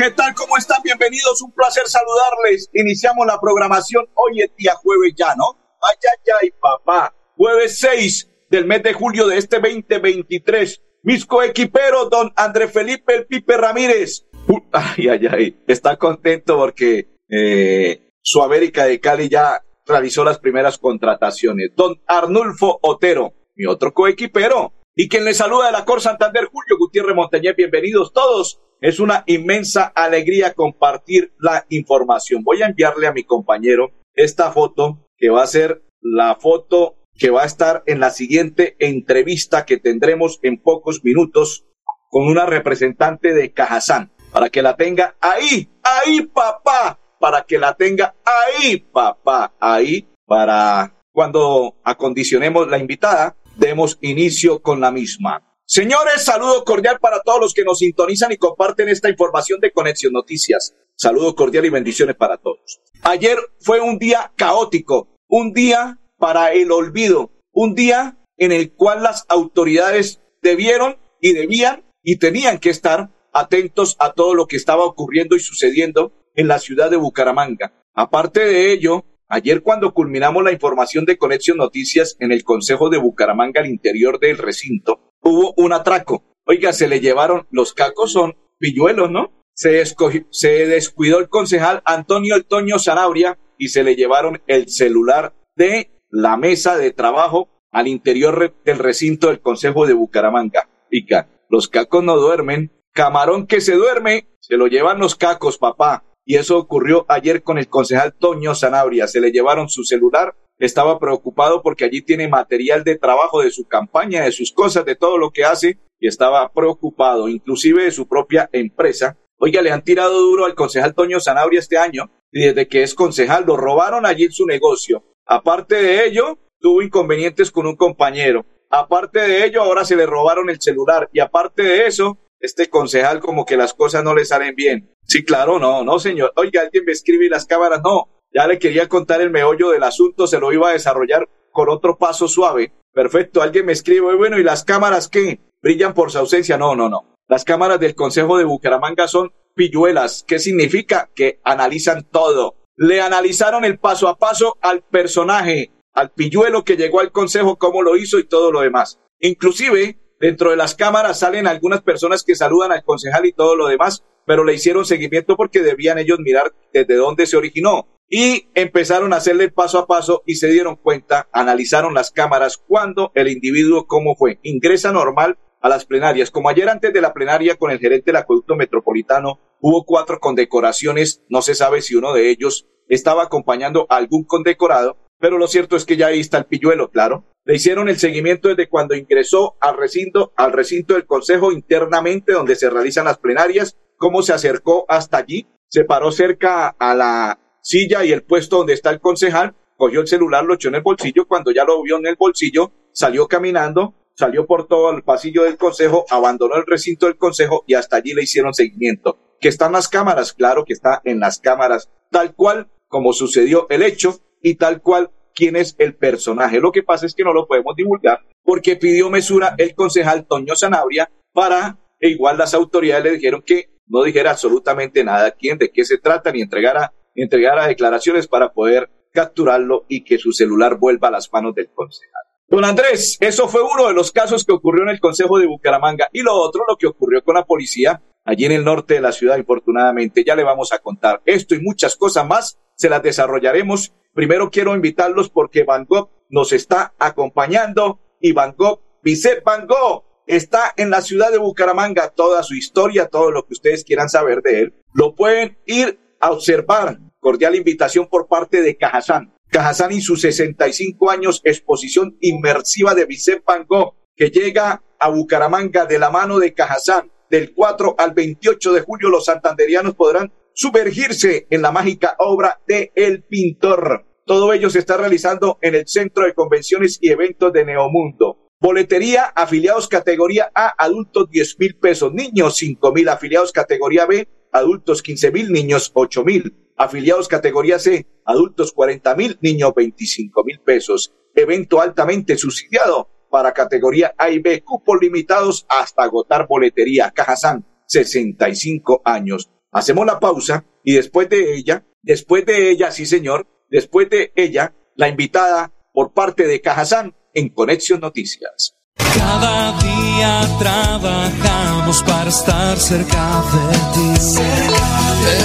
¿Qué 0.00 0.10
tal? 0.12 0.34
¿Cómo 0.34 0.56
están? 0.56 0.82
Bienvenidos, 0.82 1.42
un 1.42 1.52
placer 1.52 1.82
saludarles. 1.86 2.70
Iniciamos 2.72 3.26
la 3.26 3.38
programación 3.38 4.06
hoy 4.14 4.40
es 4.40 4.56
día 4.56 4.72
jueves 4.76 5.12
ya, 5.14 5.34
¿no? 5.36 5.58
Ay, 5.82 5.96
ay, 6.00 6.32
ay, 6.40 6.50
papá 6.58 7.14
jueves 7.36 7.78
6 7.80 8.30
del 8.48 8.64
mes 8.64 8.82
de 8.82 8.94
julio 8.94 9.28
de 9.28 9.36
este 9.36 9.60
2023. 9.60 10.80
Mis 11.02 11.26
coequiperos, 11.26 12.08
don 12.08 12.32
André 12.36 12.68
Felipe 12.68 13.14
El 13.14 13.26
Pipe 13.26 13.58
Ramírez. 13.58 14.24
ay, 14.72 15.08
ay, 15.08 15.26
ay. 15.30 15.62
Está 15.66 15.98
contento 15.98 16.56
porque 16.56 17.18
eh, 17.28 18.10
su 18.22 18.42
América 18.42 18.86
de 18.86 19.00
Cali 19.00 19.28
ya 19.28 19.62
realizó 19.84 20.24
las 20.24 20.38
primeras 20.38 20.78
contrataciones. 20.78 21.72
Don 21.76 22.00
Arnulfo 22.06 22.78
Otero, 22.80 23.34
mi 23.54 23.66
otro 23.66 23.92
coequipero. 23.92 24.72
Y 24.96 25.10
quien 25.10 25.26
le 25.26 25.34
saluda 25.34 25.66
de 25.66 25.72
la 25.72 25.84
Cor 25.84 26.00
Santander, 26.00 26.46
Julio 26.46 26.78
Gutiérrez 26.78 27.14
Montañez. 27.14 27.54
Bienvenidos 27.54 28.14
todos. 28.14 28.60
Es 28.80 28.98
una 28.98 29.24
inmensa 29.26 29.92
alegría 29.94 30.54
compartir 30.54 31.34
la 31.38 31.66
información. 31.68 32.42
Voy 32.42 32.62
a 32.62 32.66
enviarle 32.66 33.06
a 33.06 33.12
mi 33.12 33.24
compañero 33.24 33.90
esta 34.14 34.50
foto 34.52 35.06
que 35.18 35.28
va 35.28 35.42
a 35.42 35.46
ser 35.46 35.82
la 36.00 36.36
foto 36.36 36.96
que 37.18 37.28
va 37.28 37.42
a 37.42 37.46
estar 37.46 37.82
en 37.84 38.00
la 38.00 38.08
siguiente 38.08 38.76
entrevista 38.78 39.66
que 39.66 39.76
tendremos 39.76 40.38
en 40.42 40.56
pocos 40.56 41.04
minutos 41.04 41.66
con 42.08 42.26
una 42.26 42.46
representante 42.46 43.34
de 43.34 43.52
Cajazán, 43.52 44.10
para 44.32 44.48
que 44.48 44.62
la 44.62 44.76
tenga 44.76 45.14
ahí, 45.20 45.68
ahí 45.82 46.22
papá, 46.22 46.98
para 47.20 47.42
que 47.42 47.58
la 47.58 47.74
tenga 47.74 48.14
ahí 48.24 48.78
papá, 48.78 49.52
ahí, 49.60 50.08
para 50.26 50.94
cuando 51.12 51.76
acondicionemos 51.84 52.68
la 52.68 52.78
invitada, 52.78 53.36
demos 53.56 53.98
inicio 54.00 54.62
con 54.62 54.80
la 54.80 54.90
misma. 54.90 55.49
Señores, 55.72 56.24
saludo 56.24 56.64
cordial 56.64 56.98
para 56.98 57.20
todos 57.20 57.40
los 57.40 57.54
que 57.54 57.62
nos 57.62 57.78
sintonizan 57.78 58.32
y 58.32 58.38
comparten 58.38 58.88
esta 58.88 59.08
información 59.08 59.60
de 59.60 59.70
Conexión 59.70 60.12
Noticias. 60.12 60.74
Saludo 60.96 61.36
cordial 61.36 61.64
y 61.64 61.70
bendiciones 61.70 62.16
para 62.16 62.38
todos. 62.38 62.80
Ayer 63.02 63.38
fue 63.60 63.80
un 63.80 63.96
día 63.96 64.32
caótico, 64.34 65.06
un 65.28 65.52
día 65.52 66.00
para 66.18 66.52
el 66.54 66.72
olvido, 66.72 67.30
un 67.52 67.76
día 67.76 68.18
en 68.36 68.50
el 68.50 68.72
cual 68.72 69.04
las 69.04 69.26
autoridades 69.28 70.20
debieron 70.42 70.98
y 71.20 71.34
debían 71.34 71.84
y 72.02 72.16
tenían 72.16 72.58
que 72.58 72.70
estar 72.70 73.10
atentos 73.32 73.94
a 74.00 74.12
todo 74.12 74.34
lo 74.34 74.48
que 74.48 74.56
estaba 74.56 74.84
ocurriendo 74.84 75.36
y 75.36 75.40
sucediendo 75.40 76.12
en 76.34 76.48
la 76.48 76.58
ciudad 76.58 76.90
de 76.90 76.96
Bucaramanga. 76.96 77.72
Aparte 77.94 78.44
de 78.44 78.72
ello, 78.72 79.04
ayer 79.28 79.62
cuando 79.62 79.94
culminamos 79.94 80.42
la 80.42 80.50
información 80.50 81.04
de 81.04 81.16
Conexión 81.16 81.58
Noticias 81.58 82.16
en 82.18 82.32
el 82.32 82.42
Consejo 82.42 82.90
de 82.90 82.98
Bucaramanga 82.98 83.60
al 83.60 83.68
interior 83.68 84.18
del 84.18 84.36
recinto, 84.36 85.09
hubo 85.22 85.54
un 85.56 85.72
atraco. 85.72 86.24
Oiga, 86.46 86.72
se 86.72 86.88
le 86.88 87.00
llevaron, 87.00 87.46
los 87.50 87.74
cacos 87.74 88.12
son 88.12 88.36
pilluelos, 88.58 89.10
¿no? 89.10 89.32
Se, 89.54 89.82
se 90.30 90.66
descuidó 90.66 91.18
el 91.18 91.28
concejal 91.28 91.82
Antonio 91.84 92.34
El 92.34 92.46
Toño 92.46 92.78
Zanabria 92.78 93.38
y 93.58 93.68
se 93.68 93.84
le 93.84 93.94
llevaron 93.94 94.42
el 94.46 94.68
celular 94.68 95.34
de 95.54 95.90
la 96.08 96.36
mesa 96.36 96.76
de 96.78 96.92
trabajo 96.92 97.48
al 97.70 97.86
interior 97.86 98.54
del 98.64 98.78
recinto 98.78 99.28
del 99.28 99.40
Consejo 99.40 99.86
de 99.86 99.94
Bucaramanga. 99.94 100.68
Pica, 100.88 101.28
los 101.48 101.68
cacos 101.68 102.02
no 102.02 102.16
duermen. 102.16 102.72
Camarón 102.92 103.46
que 103.46 103.60
se 103.60 103.74
duerme, 103.74 104.28
se 104.40 104.56
lo 104.56 104.66
llevan 104.66 104.98
los 104.98 105.14
cacos, 105.14 105.58
papá. 105.58 106.04
Y 106.24 106.36
eso 106.36 106.58
ocurrió 106.58 107.06
ayer 107.08 107.42
con 107.42 107.58
el 107.58 107.68
concejal 107.68 108.14
Toño 108.14 108.54
Sanabria. 108.54 109.06
Se 109.06 109.20
le 109.20 109.30
llevaron 109.30 109.68
su 109.68 109.84
celular. 109.84 110.34
Estaba 110.60 111.00
preocupado 111.00 111.62
porque 111.62 111.84
allí 111.84 112.02
tiene 112.02 112.28
material 112.28 112.84
de 112.84 112.96
trabajo 112.96 113.42
de 113.42 113.50
su 113.50 113.66
campaña, 113.66 114.22
de 114.22 114.30
sus 114.30 114.52
cosas, 114.52 114.84
de 114.84 114.94
todo 114.94 115.18
lo 115.18 115.32
que 115.32 115.44
hace. 115.44 115.78
Y 115.98 116.06
estaba 116.06 116.52
preocupado, 116.52 117.28
inclusive 117.28 117.82
de 117.82 117.90
su 117.90 118.06
propia 118.06 118.48
empresa. 118.52 119.18
Oiga, 119.38 119.60
le 119.60 119.72
han 119.72 119.82
tirado 119.82 120.20
duro 120.20 120.44
al 120.44 120.54
concejal 120.54 120.94
Toño 120.94 121.18
Sanabria 121.18 121.58
este 121.58 121.78
año. 121.78 122.10
Y 122.30 122.44
desde 122.44 122.68
que 122.68 122.84
es 122.84 122.94
concejal, 122.94 123.44
lo 123.44 123.56
robaron 123.56 124.06
allí 124.06 124.24
en 124.24 124.32
su 124.32 124.46
negocio 124.46 125.02
Aparte 125.32 125.76
de 125.76 126.06
ello, 126.06 126.40
tuvo 126.58 126.82
inconvenientes 126.82 127.52
con 127.52 127.64
un 127.68 127.76
compañero. 127.76 128.44
Aparte 128.68 129.20
de 129.20 129.44
ello, 129.44 129.62
ahora 129.62 129.84
se 129.84 129.94
le 129.94 130.04
robaron 130.04 130.50
el 130.50 130.60
celular. 130.60 131.08
Y 131.12 131.20
aparte 131.20 131.62
de 131.62 131.86
eso, 131.86 132.18
este 132.40 132.68
concejal 132.68 133.20
como 133.20 133.44
que 133.44 133.56
las 133.56 133.72
cosas 133.72 134.02
no 134.02 134.12
le 134.12 134.24
salen 134.24 134.56
bien. 134.56 134.92
Sí, 135.04 135.24
claro, 135.24 135.60
no, 135.60 135.84
no, 135.84 136.00
señor. 136.00 136.32
Oiga, 136.34 136.62
alguien 136.62 136.84
me 136.84 136.90
escribe 136.90 137.28
las 137.28 137.46
cámaras 137.46 137.80
no. 137.84 138.08
Ya 138.32 138.46
le 138.46 138.58
quería 138.58 138.88
contar 138.88 139.20
el 139.20 139.30
meollo 139.30 139.70
del 139.70 139.82
asunto, 139.82 140.26
se 140.26 140.38
lo 140.38 140.52
iba 140.52 140.70
a 140.70 140.72
desarrollar 140.72 141.28
con 141.50 141.68
otro 141.68 141.98
paso 141.98 142.28
suave. 142.28 142.72
Perfecto, 142.92 143.42
alguien 143.42 143.66
me 143.66 143.72
escribe, 143.72 144.14
bueno, 144.14 144.38
¿y 144.38 144.42
las 144.42 144.64
cámaras 144.64 145.08
qué? 145.08 145.40
¿Brillan 145.62 145.94
por 145.94 146.10
su 146.10 146.18
ausencia? 146.18 146.56
No, 146.56 146.74
no, 146.74 146.88
no. 146.88 147.14
Las 147.28 147.44
cámaras 147.44 147.80
del 147.80 147.94
Consejo 147.94 148.38
de 148.38 148.44
Bucaramanga 148.44 149.06
son 149.08 149.32
pilluelas. 149.54 150.24
¿Qué 150.26 150.38
significa? 150.38 151.10
Que 151.14 151.40
analizan 151.44 152.04
todo 152.10 152.60
le 152.80 153.02
analizaron 153.02 153.66
el 153.66 153.78
paso 153.78 154.08
a 154.08 154.16
paso 154.16 154.56
al 154.62 154.80
personaje, 154.80 155.70
al 155.92 156.12
pilluelo 156.12 156.64
que 156.64 156.78
llegó 156.78 157.00
al 157.00 157.12
consejo, 157.12 157.56
cómo 157.56 157.82
lo 157.82 157.94
hizo 157.98 158.18
y 158.18 158.24
todo 158.24 158.50
lo 158.50 158.62
demás. 158.62 158.98
Inclusive, 159.18 159.98
dentro 160.18 160.50
de 160.50 160.56
las 160.56 160.74
cámaras 160.74 161.18
salen 161.18 161.46
algunas 161.46 161.82
personas 161.82 162.24
que 162.24 162.34
saludan 162.34 162.72
al 162.72 162.82
concejal 162.82 163.26
y 163.26 163.34
todo 163.34 163.54
lo 163.54 163.68
demás, 163.68 164.02
pero 164.24 164.44
le 164.44 164.54
hicieron 164.54 164.86
seguimiento 164.86 165.36
porque 165.36 165.60
debían 165.60 165.98
ellos 165.98 166.20
mirar 166.20 166.54
desde 166.72 166.94
dónde 166.94 167.26
se 167.26 167.36
originó. 167.36 167.86
Y 168.12 168.50
empezaron 168.54 169.12
a 169.12 169.18
hacerle 169.18 169.50
paso 169.50 169.78
a 169.78 169.86
paso 169.86 170.24
y 170.26 170.34
se 170.34 170.48
dieron 170.48 170.74
cuenta, 170.74 171.28
analizaron 171.32 171.94
las 171.94 172.10
cámaras 172.10 172.56
cuando 172.56 173.12
el 173.14 173.28
individuo, 173.28 173.86
cómo 173.86 174.16
fue. 174.16 174.40
Ingresa 174.42 174.90
normal 174.90 175.38
a 175.60 175.68
las 175.68 175.86
plenarias. 175.86 176.32
Como 176.32 176.48
ayer 176.48 176.68
antes 176.68 176.92
de 176.92 177.00
la 177.00 177.14
plenaria 177.14 177.54
con 177.54 177.70
el 177.70 177.78
gerente 177.78 178.06
del 178.06 178.16
acueducto 178.16 178.56
metropolitano, 178.56 179.38
hubo 179.60 179.84
cuatro 179.84 180.18
condecoraciones, 180.18 181.22
no 181.28 181.40
se 181.40 181.54
sabe 181.54 181.82
si 181.82 181.94
uno 181.94 182.12
de 182.12 182.30
ellos 182.30 182.66
estaba 182.88 183.22
acompañando 183.22 183.86
a 183.88 183.96
algún 183.96 184.24
condecorado, 184.24 184.96
pero 185.20 185.38
lo 185.38 185.46
cierto 185.46 185.76
es 185.76 185.84
que 185.84 185.96
ya 185.96 186.08
ahí 186.08 186.18
está 186.18 186.38
el 186.38 186.46
pilluelo, 186.46 186.90
claro. 186.90 187.26
Le 187.44 187.54
hicieron 187.54 187.88
el 187.88 187.98
seguimiento 187.98 188.48
desde 188.48 188.68
cuando 188.68 188.96
ingresó 188.96 189.56
al 189.60 189.76
recinto, 189.76 190.32
al 190.36 190.52
recinto 190.52 190.94
del 190.94 191.06
Consejo 191.06 191.52
internamente 191.52 192.32
donde 192.32 192.56
se 192.56 192.70
realizan 192.70 193.04
las 193.04 193.18
plenarias, 193.18 193.76
cómo 193.96 194.22
se 194.22 194.32
acercó 194.32 194.84
hasta 194.88 195.18
allí, 195.18 195.46
se 195.68 195.84
paró 195.84 196.10
cerca 196.10 196.68
a 196.68 196.94
la 196.94 197.38
silla 197.62 198.04
y 198.04 198.12
el 198.12 198.22
puesto 198.22 198.58
donde 198.58 198.74
está 198.74 198.90
el 198.90 199.00
concejal, 199.00 199.54
cogió 199.76 200.00
el 200.00 200.06
celular, 200.06 200.44
lo 200.44 200.54
echó 200.54 200.68
en 200.68 200.76
el 200.76 200.82
bolsillo, 200.82 201.26
cuando 201.26 201.52
ya 201.52 201.64
lo 201.64 201.82
vio 201.82 201.98
en 201.98 202.06
el 202.06 202.16
bolsillo, 202.16 202.72
salió 202.92 203.26
caminando, 203.28 203.94
salió 204.14 204.46
por 204.46 204.66
todo 204.66 204.90
el 204.90 205.02
pasillo 205.02 205.44
del 205.44 205.56
consejo, 205.56 206.04
abandonó 206.10 206.56
el 206.56 206.66
recinto 206.66 207.06
del 207.06 207.16
consejo 207.16 207.64
y 207.66 207.74
hasta 207.74 207.96
allí 207.96 208.12
le 208.12 208.22
hicieron 208.22 208.52
seguimiento. 208.52 209.18
¿Que 209.40 209.48
están 209.48 209.72
las 209.72 209.88
cámaras? 209.88 210.34
Claro 210.34 210.64
que 210.64 210.74
está 210.74 211.00
en 211.04 211.20
las 211.20 211.38
cámaras, 211.38 211.90
tal 212.10 212.34
cual 212.34 212.68
como 212.88 213.12
sucedió 213.12 213.66
el 213.70 213.82
hecho 213.82 214.20
y 214.42 214.56
tal 214.56 214.82
cual 214.82 215.10
quién 215.34 215.56
es 215.56 215.76
el 215.78 215.94
personaje. 215.94 216.60
Lo 216.60 216.72
que 216.72 216.82
pasa 216.82 217.06
es 217.06 217.14
que 217.14 217.24
no 217.24 217.32
lo 217.32 217.46
podemos 217.46 217.74
divulgar 217.74 218.20
porque 218.42 218.76
pidió 218.76 219.10
mesura 219.10 219.54
el 219.58 219.74
concejal 219.74 220.26
Toño 220.26 220.56
Sanabria 220.56 221.10
para, 221.32 221.78
e 222.00 222.08
igual 222.08 222.36
las 222.36 222.52
autoridades 222.52 223.04
le 223.04 223.12
dijeron 223.12 223.42
que 223.46 223.70
no 223.86 224.02
dijera 224.02 224.32
absolutamente 224.32 225.04
nada 225.04 225.30
quién, 225.32 225.58
de 225.58 225.70
qué 225.70 225.84
se 225.84 225.98
trata, 225.98 226.32
ni 226.32 226.42
entregara, 226.42 226.92
entregara 227.22 227.66
declaraciones 227.66 228.26
para 228.26 228.52
poder 228.52 228.90
capturarlo 229.12 229.84
y 229.88 230.04
que 230.04 230.18
su 230.18 230.32
celular 230.32 230.78
vuelva 230.78 231.08
a 231.08 231.12
las 231.12 231.32
manos 231.32 231.54
del 231.54 231.70
concejal. 231.74 232.22
Don 232.48 232.64
Andrés, 232.64 233.16
eso 233.20 233.48
fue 233.48 233.62
uno 233.62 233.86
de 233.86 233.94
los 233.94 234.10
casos 234.10 234.44
que 234.44 234.52
ocurrió 234.52 234.82
en 234.82 234.88
el 234.88 235.00
Consejo 235.00 235.38
de 235.38 235.46
Bucaramanga. 235.46 236.08
Y 236.12 236.22
lo 236.22 236.34
otro, 236.34 236.64
lo 236.68 236.76
que 236.76 236.88
ocurrió 236.88 237.22
con 237.22 237.36
la 237.36 237.44
policía 237.44 238.02
allí 238.24 238.44
en 238.44 238.52
el 238.52 238.64
norte 238.64 238.94
de 238.94 239.00
la 239.00 239.12
ciudad, 239.12 239.38
infortunadamente. 239.38 240.24
Ya 240.24 240.34
le 240.34 240.44
vamos 240.44 240.72
a 240.72 240.78
contar 240.78 241.22
esto 241.24 241.54
y 241.54 241.60
muchas 241.60 241.96
cosas 241.96 242.26
más, 242.26 242.58
se 242.74 242.88
las 242.88 243.02
desarrollaremos. 243.02 243.92
Primero 244.14 244.50
quiero 244.50 244.74
invitarlos 244.74 245.30
porque 245.30 245.64
Van 245.64 245.84
Gogh 245.84 246.10
nos 246.28 246.52
está 246.52 246.94
acompañando 246.98 248.00
y 248.20 248.32
Van 248.32 248.54
Gogh, 248.56 248.80
Vicente 249.02 249.42
Van 249.44 249.66
Gogh, 249.66 250.04
está 250.26 250.72
en 250.76 250.90
la 250.90 251.02
ciudad 251.02 251.30
de 251.30 251.38
Bucaramanga. 251.38 252.10
Toda 252.10 252.42
su 252.42 252.54
historia, 252.54 253.08
todo 253.08 253.30
lo 253.30 253.46
que 253.46 253.54
ustedes 253.54 253.84
quieran 253.84 254.08
saber 254.08 254.42
de 254.42 254.60
él, 254.62 254.74
lo 254.92 255.14
pueden 255.14 255.58
ir 255.66 255.98
a 256.20 256.32
observar. 256.32 256.98
Cordial 257.20 257.54
invitación 257.54 258.08
por 258.08 258.28
parte 258.28 258.62
de 258.62 258.78
Cajazán. 258.78 259.34
Cajazán 259.50 259.92
y 259.92 260.00
sus 260.00 260.22
65 260.22 261.10
años, 261.10 261.42
exposición 261.44 262.16
inmersiva 262.20 262.94
de 262.94 263.04
Vicente 263.04 263.44
Van 263.46 263.66
Gogh, 263.66 263.94
que 264.16 264.30
llega 264.30 264.82
a 264.98 265.08
Bucaramanga 265.10 265.84
de 265.84 265.98
la 265.98 266.10
mano 266.10 266.38
de 266.38 266.54
Cajazán. 266.54 267.12
Del 267.28 267.52
4 267.54 267.94
al 267.98 268.12
28 268.12 268.72
de 268.72 268.80
julio 268.80 269.10
los 269.10 269.26
santanderianos 269.26 269.94
podrán 269.94 270.32
sumergirse 270.54 271.46
en 271.50 271.62
la 271.62 271.70
mágica 271.70 272.16
obra 272.18 272.60
de 272.66 272.90
El 272.94 273.22
Pintor. 273.22 274.06
Todo 274.24 274.52
ello 274.52 274.70
se 274.70 274.78
está 274.78 274.96
realizando 274.96 275.58
en 275.60 275.74
el 275.74 275.86
Centro 275.86 276.24
de 276.24 276.34
Convenciones 276.34 276.98
y 277.00 277.10
Eventos 277.10 277.52
de 277.52 277.66
Neomundo. 277.66 278.48
Boletería, 278.60 279.24
afiliados 279.24 279.88
categoría 279.88 280.50
A, 280.54 280.74
adultos 280.76 281.30
10 281.30 281.58
mil 281.58 281.76
pesos, 281.76 282.12
niños 282.12 282.56
5 282.56 282.92
mil, 282.92 283.08
afiliados 283.08 283.52
categoría 283.52 284.06
B, 284.06 284.28
adultos 284.52 285.02
15 285.02 285.32
mil, 285.32 285.52
niños 285.52 285.90
8 285.94 286.24
mil, 286.24 286.54
afiliados 286.80 287.28
categoría 287.28 287.78
C, 287.78 288.06
adultos 288.24 288.72
40 288.72 289.14
mil, 289.14 289.38
niños 289.42 289.72
25 289.76 290.44
mil 290.44 290.60
pesos. 290.60 291.12
Evento 291.34 291.80
altamente 291.80 292.38
subsidiado 292.38 293.08
para 293.30 293.52
categoría 293.52 294.14
A 294.16 294.30
y 294.30 294.38
B, 294.38 294.62
cupos 294.62 294.98
limitados 294.98 295.66
hasta 295.68 296.02
agotar 296.02 296.48
boletería. 296.48 297.12
Cajazán, 297.14 297.66
65 297.86 299.02
años. 299.04 299.50
Hacemos 299.70 300.06
la 300.06 300.18
pausa 300.18 300.64
y 300.82 300.94
después 300.94 301.28
de 301.28 301.54
ella, 301.54 301.84
después 302.02 302.46
de 302.46 302.70
ella, 302.70 302.90
sí 302.90 303.04
señor, 303.04 303.46
después 303.68 304.08
de 304.08 304.32
ella, 304.34 304.74
la 304.96 305.08
invitada 305.08 305.72
por 305.92 306.14
parte 306.14 306.46
de 306.46 306.62
Cajazán 306.62 307.14
en 307.34 307.50
Conexión 307.50 308.00
Noticias. 308.00 308.74
Cada 308.96 309.78
día 309.80 310.58
trabajamos 310.58 312.02
para 312.04 312.30
estar 312.30 312.78
cerca 312.78 313.42
de 313.52 313.76
ti. 313.94 314.20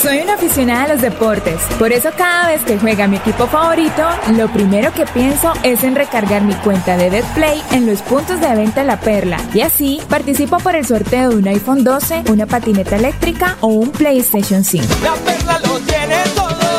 Soy 0.00 0.20
una 0.20 0.34
aficionada 0.34 0.84
a 0.84 0.88
los 0.88 1.02
deportes. 1.02 1.60
Por 1.78 1.92
eso 1.92 2.10
cada 2.16 2.48
vez 2.48 2.62
que 2.62 2.78
juega 2.78 3.08
mi 3.08 3.16
equipo 3.16 3.46
favorito, 3.46 4.02
lo 4.36 4.48
primero 4.48 4.92
que 4.92 5.06
pienso 5.06 5.52
es 5.62 5.82
en 5.82 5.96
recargar 5.96 6.42
mi 6.42 6.54
cuenta 6.54 6.96
de 6.96 7.10
BetPlay 7.10 7.62
en 7.72 7.86
los 7.86 8.02
puntos 8.02 8.40
de 8.40 8.54
venta 8.54 8.84
La 8.84 9.00
Perla. 9.00 9.38
Y 9.54 9.62
así 9.62 10.00
participo 10.08 10.58
por 10.58 10.76
el 10.76 10.86
sorteo 10.86 11.30
de 11.30 11.36
un 11.36 11.48
iPhone 11.48 11.84
12, 11.84 12.24
una 12.30 12.46
patineta 12.46 12.96
eléctrica 12.96 13.56
o 13.60 13.68
un 13.68 13.90
PlayStation 13.90 14.62
5. 14.62 14.86
La 15.02 15.14
perla 15.14 15.58
lo 15.60 15.78
tiene 15.80 16.16
todo. 16.34 16.77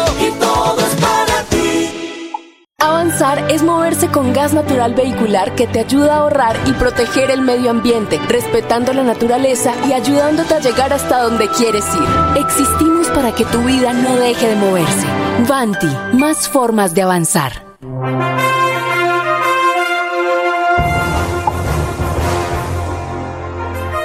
Avanzar 2.81 3.51
es 3.51 3.61
moverse 3.61 4.07
con 4.07 4.31
gas 4.31 4.53
natural 4.53 4.93
vehicular 4.93 5.53
que 5.53 5.67
te 5.67 5.81
ayuda 5.81 6.13
a 6.13 6.17
ahorrar 6.19 6.55
y 6.65 6.71
proteger 6.71 7.29
el 7.29 7.41
medio 7.41 7.71
ambiente, 7.71 8.17
respetando 8.29 8.93
la 8.93 9.03
naturaleza 9.03 9.73
y 9.85 9.91
ayudándote 9.91 10.53
a 10.53 10.59
llegar 10.59 10.93
hasta 10.93 11.23
donde 11.23 11.49
quieres 11.49 11.83
ir. 11.93 12.41
Existimos 12.41 13.07
para 13.09 13.35
que 13.35 13.43
tu 13.43 13.61
vida 13.63 13.91
no 13.91 14.15
deje 14.15 14.47
de 14.47 14.55
moverse. 14.55 15.05
Vanti, 15.45 15.89
más 16.13 16.47
formas 16.47 16.95
de 16.95 17.01
avanzar. 17.01 17.51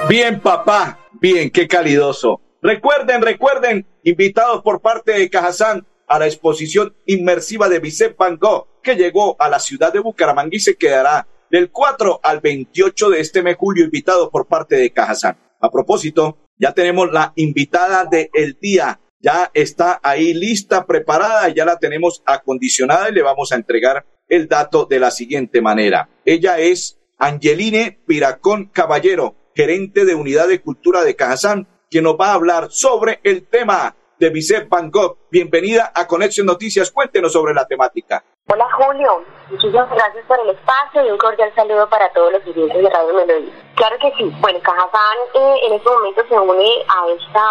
Bien, 0.08 0.40
papá. 0.40 0.98
Bien, 1.12 1.48
qué 1.48 1.68
calidoso. 1.68 2.40
Recuerden, 2.60 3.22
recuerden, 3.22 3.86
invitados 4.02 4.62
por 4.62 4.80
parte 4.80 5.12
de 5.12 5.30
Cajazán 5.30 5.86
a 6.06 6.18
la 6.18 6.26
exposición 6.26 6.94
inmersiva 7.06 7.68
de 7.68 7.78
Vicente 7.78 8.16
Van 8.18 8.36
Gogh, 8.36 8.66
que 8.82 8.94
llegó 8.96 9.36
a 9.38 9.48
la 9.48 9.58
ciudad 9.58 9.92
de 9.92 10.00
Bucaramanga 10.00 10.56
y 10.56 10.60
se 10.60 10.76
quedará 10.76 11.26
del 11.50 11.70
4 11.70 12.20
al 12.22 12.40
28 12.40 13.10
de 13.10 13.20
este 13.20 13.42
mes 13.42 13.56
julio, 13.56 13.84
invitados 13.84 14.28
por 14.30 14.46
parte 14.46 14.76
de 14.76 14.90
Cajazán. 14.90 15.38
A 15.60 15.70
propósito, 15.70 16.38
ya 16.58 16.72
tenemos 16.72 17.10
la 17.12 17.32
invitada 17.36 18.04
del 18.04 18.58
día. 18.60 19.00
Ya 19.20 19.50
está 19.54 20.00
ahí 20.02 20.34
lista, 20.34 20.84
preparada, 20.84 21.48
ya 21.48 21.64
la 21.64 21.78
tenemos 21.78 22.22
acondicionada 22.26 23.08
y 23.08 23.12
le 23.12 23.22
vamos 23.22 23.52
a 23.52 23.56
entregar 23.56 24.04
el 24.28 24.48
dato 24.48 24.84
de 24.84 24.98
la 24.98 25.10
siguiente 25.10 25.62
manera. 25.62 26.08
Ella 26.24 26.58
es 26.58 26.98
Angeline 27.18 27.98
Piracón 28.06 28.66
Caballero, 28.66 29.34
gerente 29.54 30.04
de 30.04 30.14
Unidad 30.14 30.48
de 30.48 30.60
Cultura 30.60 31.04
de 31.04 31.16
Cajazán, 31.16 31.68
quien 31.90 32.04
nos 32.04 32.16
va 32.16 32.32
a 32.32 32.34
hablar 32.34 32.68
sobre 32.70 33.20
el 33.22 33.46
tema 33.46 33.96
de 34.18 34.30
Vicente 34.30 34.68
Van 34.68 34.90
Gogh. 34.90 35.16
Bienvenida 35.30 35.92
a 35.94 36.06
Conexión 36.06 36.46
Noticias. 36.46 36.90
Cuéntenos 36.90 37.32
sobre 37.32 37.54
la 37.54 37.66
temática. 37.66 38.22
Hola 38.46 38.66
Julio, 38.72 39.24
muchísimas 39.50 39.90
gracias 39.90 40.24
por 40.26 40.38
el 40.40 40.50
espacio 40.50 41.06
y 41.06 41.10
un 41.10 41.16
cordial 41.16 41.50
saludo 41.54 41.88
para 41.88 42.12
todos 42.12 42.30
los 42.30 42.42
clientes 42.42 42.82
de 42.82 42.90
Radio 42.90 43.14
Melodía. 43.14 43.52
Claro 43.74 43.96
que 43.98 44.12
sí, 44.18 44.30
bueno, 44.40 44.60
Cajazán 44.60 45.16
eh, 45.34 45.56
en 45.66 45.72
este 45.72 45.90
momento 45.90 46.22
se 46.28 46.38
une 46.38 46.68
a 46.88 47.08
esta 47.08 47.44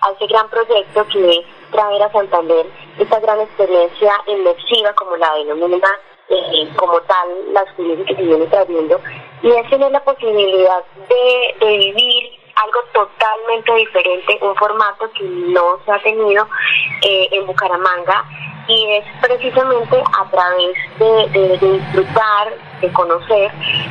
a 0.00 0.10
este 0.10 0.26
gran 0.26 0.50
proyecto 0.50 1.06
que 1.08 1.30
es 1.30 1.46
traer 1.70 2.02
a 2.02 2.12
Santander 2.12 2.66
esta 2.98 3.20
gran 3.20 3.40
experiencia 3.40 4.12
inmersiva 4.26 4.92
como 4.94 5.16
la 5.16 5.34
denomina 5.34 5.88
eh, 6.28 6.68
como 6.76 7.00
tal 7.02 7.52
la 7.52 7.62
experiencia 7.62 8.04
que 8.04 8.16
se 8.16 8.22
viene 8.22 8.46
trayendo 8.46 9.00
y 9.40 9.50
es 9.50 9.70
tener 9.70 9.92
la 9.92 10.02
posibilidad 10.02 10.84
de 11.08 11.66
vivir 11.66 12.33
algo 12.56 12.80
totalmente 12.92 13.74
diferente, 13.74 14.38
un 14.42 14.54
formato 14.56 15.10
que 15.12 15.24
no 15.24 15.78
se 15.84 15.92
ha 15.92 15.98
tenido 16.02 16.46
eh, 17.02 17.28
en 17.32 17.46
Bucaramanga 17.46 18.24
y 18.68 18.92
es 18.96 19.04
precisamente 19.20 20.02
a 20.18 20.30
través 20.30 20.74
de, 20.98 21.38
de- 21.38 21.58
de 21.58 21.72
disfrutar, 21.78 22.54
de 22.80 22.92
conocer 22.92 23.50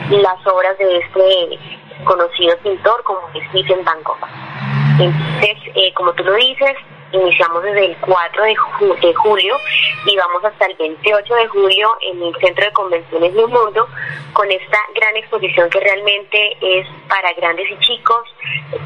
las 0.09 0.47
obras 0.47 0.77
de 0.77 0.97
este 0.97 1.59
conocido 2.05 2.57
pintor 2.59 3.03
como 3.03 3.19
es 3.35 3.51
Vincent 3.53 3.83
Van 3.83 4.01
Gogh. 4.03 4.17
Entonces, 4.99 5.57
eh, 5.75 5.93
como 5.93 6.13
tú 6.13 6.23
lo 6.23 6.33
dices, 6.33 6.75
iniciamos 7.13 7.63
desde 7.63 7.85
el 7.85 7.97
4 7.97 8.43
de, 8.43 8.55
ju- 8.55 8.99
de 8.99 9.13
julio 9.13 9.55
y 10.05 10.17
vamos 10.17 10.43
hasta 10.43 10.65
el 10.65 10.75
28 10.75 11.35
de 11.35 11.47
julio 11.47 11.89
en 12.01 12.21
el 12.23 12.35
Centro 12.41 12.65
de 12.65 12.71
Convenciones 12.73 13.33
del 13.33 13.47
Mundo 13.47 13.87
con 14.33 14.51
esta 14.51 14.77
gran 14.95 15.15
exposición 15.15 15.69
que 15.69 15.79
realmente 15.79 16.57
es 16.61 16.87
para 17.07 17.31
grandes 17.33 17.69
y 17.71 17.77
chicos, 17.79 18.23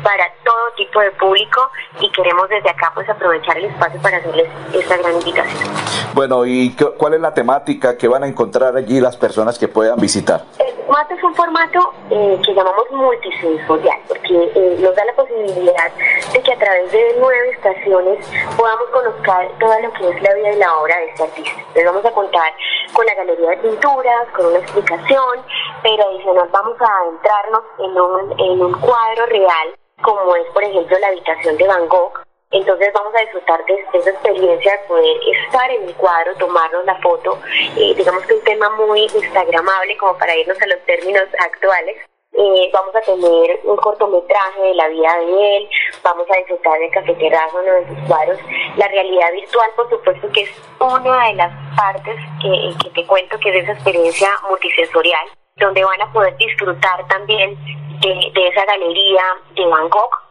para 0.04 0.25
todo 0.44 0.56
tipo 0.75 1.00
de 1.00 1.12
público 1.12 1.70
y 2.02 2.12
queremos 2.12 2.50
desde 2.50 2.70
acá 2.70 2.92
pues 2.94 3.08
aprovechar 3.10 3.58
el 3.58 3.66
espacio 3.66 4.02
para 4.02 4.18
hacerles 4.18 4.48
esta 4.74 4.98
gran 4.98 5.13
invitación. 5.13 5.74
Bueno, 6.13 6.46
¿y 6.46 6.75
cuál 6.98 7.13
es 7.13 7.22
la 7.22 7.34
temática 7.34 7.98
que 7.98 8.08
van 8.08 8.24
a 8.24 8.28
encontrar 8.28 8.75
allí 8.75 9.00
las 9.00 9.16
personas 9.16 9.58
que 9.58 9.68
puedan 9.68 10.00
visitar? 10.00 10.44
El 10.60 10.74
formato 10.86 11.13
es 11.16 11.24
un 11.24 11.36
formato 11.36 11.94
eh, 12.10 12.40
que 12.46 12.54
llamamos 12.54 12.86
multisensorial, 12.92 14.00
porque 14.08 14.52
eh, 14.56 14.78
nos 14.80 14.96
da 14.96 15.06
la 15.06 15.13
posibilidad 15.13 15.92
de 16.34 16.42
que 16.42 16.54
a 16.54 16.58
través 16.58 16.92
de 16.92 17.16
nueve 17.20 17.50
estaciones 17.52 18.17
podamos 18.56 18.90
conocer 18.90 19.52
toda 19.60 19.80
lo 19.80 19.94
que 19.94 20.10
es 20.10 20.22
la 20.22 20.34
vida 20.34 20.52
y 20.52 20.56
la 20.58 20.78
obra 20.78 20.98
de 20.98 21.06
este 21.10 21.24
artista. 21.24 21.62
Les 21.76 21.86
vamos 21.86 22.06
a 22.06 22.12
contar 22.12 22.54
con 22.94 23.06
la 23.06 23.16
galería 23.16 23.50
de 23.50 23.58
pinturas, 23.58 24.28
con 24.36 24.46
una 24.48 24.60
explicación, 24.60 25.46
pero 25.84 26.04
adicional 26.10 26.50
vamos 26.52 26.78
a 26.82 26.98
adentrarnos 27.02 27.64
en 27.80 28.02
un, 28.02 28.40
en 28.40 28.62
un 28.62 28.80
cuadro 28.80 29.26
real, 29.28 29.76
como 30.02 30.36
es 30.36 30.46
por 30.54 30.64
ejemplo 30.64 30.98
la 31.00 31.08
habitación 31.08 31.58
de 31.58 31.68
Van 31.68 31.88
Gogh, 31.88 32.28
entonces 32.52 32.94
vamos 32.94 33.14
a 33.14 33.20
disfrutar 33.20 33.66
de, 33.66 33.74
de 33.92 34.00
esa 34.00 34.10
experiencia 34.10 34.72
de 34.72 34.88
poder 34.88 35.18
estar 35.46 35.70
en 35.70 35.84
el 35.84 35.94
cuadro, 35.96 36.34
tomarnos 36.36 36.86
la 36.86 36.96
foto, 37.02 37.38
eh, 37.76 37.94
digamos 37.96 38.26
que 38.26 38.36
un 38.36 38.44
tema 38.44 38.70
muy 38.70 39.02
instagramable 39.02 39.98
como 39.98 40.18
para 40.18 40.36
irnos 40.36 40.62
a 40.62 40.68
los 40.68 40.80
términos 40.86 41.26
actuales. 41.40 41.98
Eh, 42.38 42.70
vamos 42.72 42.96
a 42.96 43.01
tener 43.01 43.60
un 43.63 43.77
cortometraje 43.77 44.62
de 44.62 44.75
la 44.75 44.88
vida 44.89 45.17
de 45.17 45.58
él, 45.58 45.70
vamos 46.03 46.27
a 46.29 46.38
disfrutar 46.38 46.79
del 46.79 46.91
cafeterazo, 46.91 47.58
uno 47.58 47.74
de 47.74 47.88
sus 47.88 48.08
cuadros. 48.08 48.39
La 48.77 48.88
realidad 48.88 49.32
virtual, 49.34 49.70
por 49.75 49.89
supuesto, 49.89 50.32
que 50.32 50.41
es 50.41 50.51
una 50.79 51.27
de 51.27 51.34
las 51.34 51.51
partes 51.75 52.15
que, 52.41 52.89
te 52.91 53.06
cuento 53.08 53.39
que 53.39 53.50
es 53.50 53.63
esa 53.63 53.74
experiencia 53.74 54.29
multisensorial, 54.48 55.27
donde 55.56 55.84
van 55.84 56.01
a 56.01 56.13
poder 56.13 56.38
disfrutar 56.38 57.08
también 57.08 57.58
de, 58.01 58.32
de 58.34 58.48
esa 58.48 58.65
galería 58.65 59.24
de 59.56 59.65
Van 59.65 59.89
Gogh, 59.89 60.27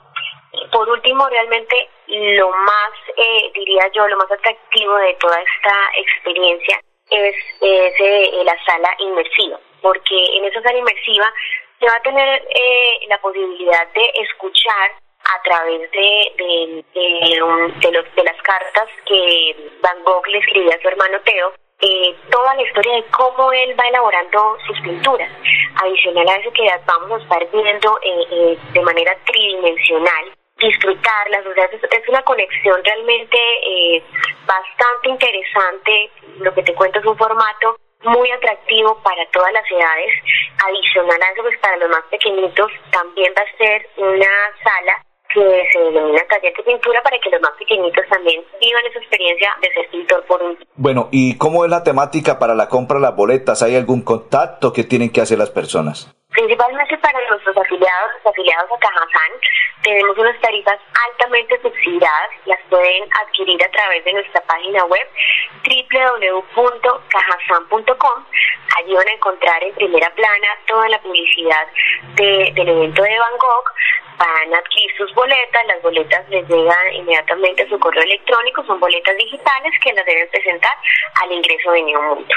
por 0.73 0.89
último, 0.89 1.29
realmente 1.29 1.89
lo 2.07 2.51
más, 2.51 2.91
eh, 3.17 3.51
diría 3.55 3.91
yo, 3.95 4.07
lo 4.09 4.17
más 4.17 4.31
atractivo 4.31 4.97
de 4.97 5.15
toda 5.15 5.41
esta 5.41 5.75
experiencia 5.99 6.81
es, 7.11 7.35
es, 7.61 7.95
eh, 8.01 8.43
la 8.45 8.57
sala 8.65 8.89
inmersiva, 8.99 9.59
porque 9.83 10.37
en 10.37 10.45
esa 10.45 10.63
sala 10.63 10.79
inmersiva 10.79 11.33
se 11.79 11.87
va 11.87 11.97
a 11.97 12.03
tener 12.03 12.43
eh, 12.49 13.07
la 13.09 13.19
posibilidad 13.19 13.87
de 13.93 14.11
escuchar 14.23 14.93
a 15.25 15.43
través 15.43 15.91
de, 15.91 16.33
de, 16.39 16.85
de, 16.95 17.37
los, 17.93 18.15
de 18.15 18.25
las 18.25 18.43
cartas 18.43 18.89
que 19.07 19.71
Van 19.83 20.03
Gogh 20.05 20.27
le 20.29 20.39
escribía 20.39 20.75
a 20.75 20.81
su 20.81 20.89
hermano 20.89 21.21
Teo, 21.25 21.53
eh, 21.81 22.17
toda 22.31 22.55
la 22.55 22.63
historia 22.63 22.95
de 22.95 23.05
cómo 23.11 23.53
él 23.53 23.79
va 23.79 23.89
elaborando 23.89 24.57
sus 24.67 24.81
pinturas. 24.81 25.31
Adicional 25.83 26.29
a 26.29 26.37
eso 26.37 26.51
que 26.53 26.71
vamos 26.87 27.21
a 27.21 27.23
estar 27.23 27.51
viendo 27.51 27.99
eh, 28.03 28.27
eh, 28.31 28.59
de 28.73 28.81
manera 28.81 29.15
tridimensional, 29.27 30.33
disfrutarlas, 30.59 31.45
o 31.45 31.53
sea, 31.53 31.65
es, 31.67 32.09
una 32.09 32.23
conexión 32.23 32.83
realmente 32.83 34.03
bastante 34.47 35.09
interesante. 35.09 36.11
Lo 36.39 36.55
que 36.55 36.63
te 36.63 36.75
cuento 36.75 36.99
es 36.99 37.05
un 37.05 37.19
formato 37.19 37.77
muy 38.07 38.31
atractivo 38.31 39.01
para 39.03 39.27
todas 39.31 39.53
las 39.53 39.71
edades. 39.71 40.13
Adicional 40.67 41.23
a 41.23 41.31
eso, 41.33 41.43
pues 41.43 41.59
para 41.59 41.77
los 41.77 41.89
más 41.91 42.03
pequeñitos 42.11 42.71
también 42.91 43.33
va 43.37 43.43
a 43.43 43.57
ser 43.57 43.89
una 43.97 44.31
sala 44.63 45.03
que 45.33 45.69
se 45.73 45.79
denomina 45.79 46.23
taller 46.29 46.55
de 46.55 46.63
pintura 46.63 47.03
para 47.03 47.19
que 47.19 47.31
los 47.31 47.41
más 47.41 47.53
pequeñitos 47.59 48.05
también 48.09 48.43
vivan 48.61 48.85
esa 48.87 48.99
experiencia 48.99 49.51
de 49.61 49.73
ser 49.73 49.89
pintor 49.91 50.25
por 50.27 50.43
un 50.43 50.59
Bueno, 50.77 51.09
¿y 51.13 51.37
cómo 51.39 51.65
es 51.65 51.71
la 51.71 51.83
temática 51.83 52.39
para 52.39 52.55
la 52.55 52.69
compra 52.69 52.97
de 52.97 53.03
las 53.03 53.17
boletas? 53.17 53.63
¿Hay 53.63 53.77
algún 53.77 54.03
contacto 54.03 54.73
que 54.73 54.85
tienen 54.85 55.11
que 55.11 55.21
hacer 55.21 55.39
las 55.39 55.51
personas? 55.51 56.13
Principalmente 56.31 56.99
para 56.99 57.19
nuestros 57.29 57.57
afiliados, 57.57 58.11
afiliados 58.25 58.71
a 58.71 58.79
Cajazán, 58.79 59.33
tenemos 59.83 60.17
unas 60.19 60.39
tarifas 60.41 60.79
altamente 61.09 61.61
subsidiadas, 61.63 62.31
las 62.45 62.61
pueden 62.69 63.09
adquirir 63.23 63.65
a 63.65 63.71
través 63.71 64.05
de 64.05 64.13
nuestra 64.13 64.43
página 64.43 64.85
web 64.85 65.09
www.cajazán.com. 65.65 68.25
Allí 68.77 68.95
van 68.95 69.09
a 69.09 69.13
encontrar 69.13 69.65
en 69.65 69.75
primera 69.77 70.11
plana 70.15 70.49
toda 70.67 70.87
la 70.89 71.01
publicidad 71.01 71.67
del 72.17 72.69
evento 72.69 73.03
de 73.03 73.19
Van 73.19 73.39
Gogh, 73.39 73.73
van 74.19 74.55
a 74.55 74.59
adquirir 74.59 74.97
sus 74.97 75.13
boletas, 75.15 75.67
las 75.67 75.83
boletas 75.83 76.29
les 76.29 76.49
llegan 76.49 76.93
inmediatamente 76.95 77.63
a 77.63 77.69
su 77.69 77.79
correo 77.79 78.03
electrónico, 78.03 78.65
son 78.65 78.81
boletas 78.81 79.17
digitales 79.17 79.73
que 79.83 79.93
las 79.93 80.07
deben 80.07 80.29
presentar 80.31 80.73
al 81.23 81.33
ingreso 81.33 81.71
de 81.73 81.83
Mundo. 81.83 82.35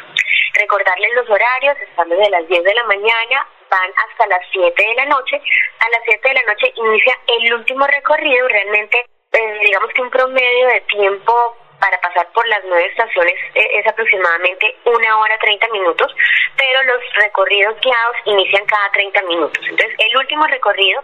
Recordarles 0.54 1.14
los 1.16 1.30
horarios, 1.30 1.78
están 1.80 2.10
desde 2.10 2.30
las 2.30 2.48
10 2.48 2.64
de 2.64 2.74
la 2.74 2.84
mañana, 2.84 3.48
van 3.70 3.92
hasta 4.08 4.28
las 4.28 4.42
7 4.52 4.84
de 4.84 4.94
la 4.96 5.06
noche. 5.06 5.36
A 5.80 5.90
las 5.90 6.02
7 6.06 6.28
de 6.28 6.34
la 6.34 6.54
noche 6.54 6.74
inicia 6.76 7.18
el 7.28 7.54
último 7.54 7.88
recorrido, 7.88 8.48
realmente 8.48 9.06
eh, 9.32 9.60
digamos 9.64 9.90
que 9.94 10.02
un 10.02 10.10
promedio 10.10 10.68
de 10.68 10.82
tiempo 10.82 11.34
para 11.80 12.00
pasar 12.02 12.28
por 12.34 12.48
las 12.48 12.64
nueve 12.66 12.86
estaciones 12.88 13.36
eh, 13.56 13.68
es 13.74 13.88
aproximadamente 13.88 14.76
una 14.86 15.18
hora 15.20 15.38
30 15.40 15.68
minutos, 15.70 16.14
pero 16.58 16.84
los 16.84 17.02
recorridos 17.16 17.80
guiados 17.82 18.16
inician 18.26 18.66
cada 18.66 18.92
30 18.92 19.22
minutos. 19.24 19.64
Entonces, 19.68 19.96
el 19.98 20.18
último 20.18 20.46
recorrido 20.48 21.04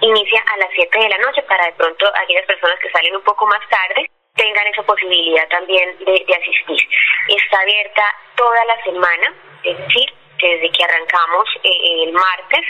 inicia 0.00 0.42
a 0.52 0.56
las 0.58 0.68
7 0.74 0.98
de 0.98 1.08
la 1.08 1.18
noche 1.18 1.42
para 1.42 1.66
de 1.66 1.72
pronto 1.72 2.06
aquellas 2.22 2.46
personas 2.46 2.78
que 2.80 2.90
salen 2.90 3.16
un 3.16 3.22
poco 3.22 3.46
más 3.46 3.60
tarde 3.68 4.10
tengan 4.36 4.66
esa 4.66 4.82
posibilidad 4.82 5.48
también 5.48 5.98
de, 5.98 6.24
asistir. 6.34 6.88
Está 7.28 7.60
abierta 7.60 8.02
toda 8.36 8.64
la 8.66 8.82
semana, 8.82 9.34
es 9.64 9.78
decir, 9.78 10.12
desde 10.38 10.70
que 10.70 10.84
arrancamos 10.84 11.48
eh, 11.64 12.02
el 12.04 12.12
martes 12.12 12.60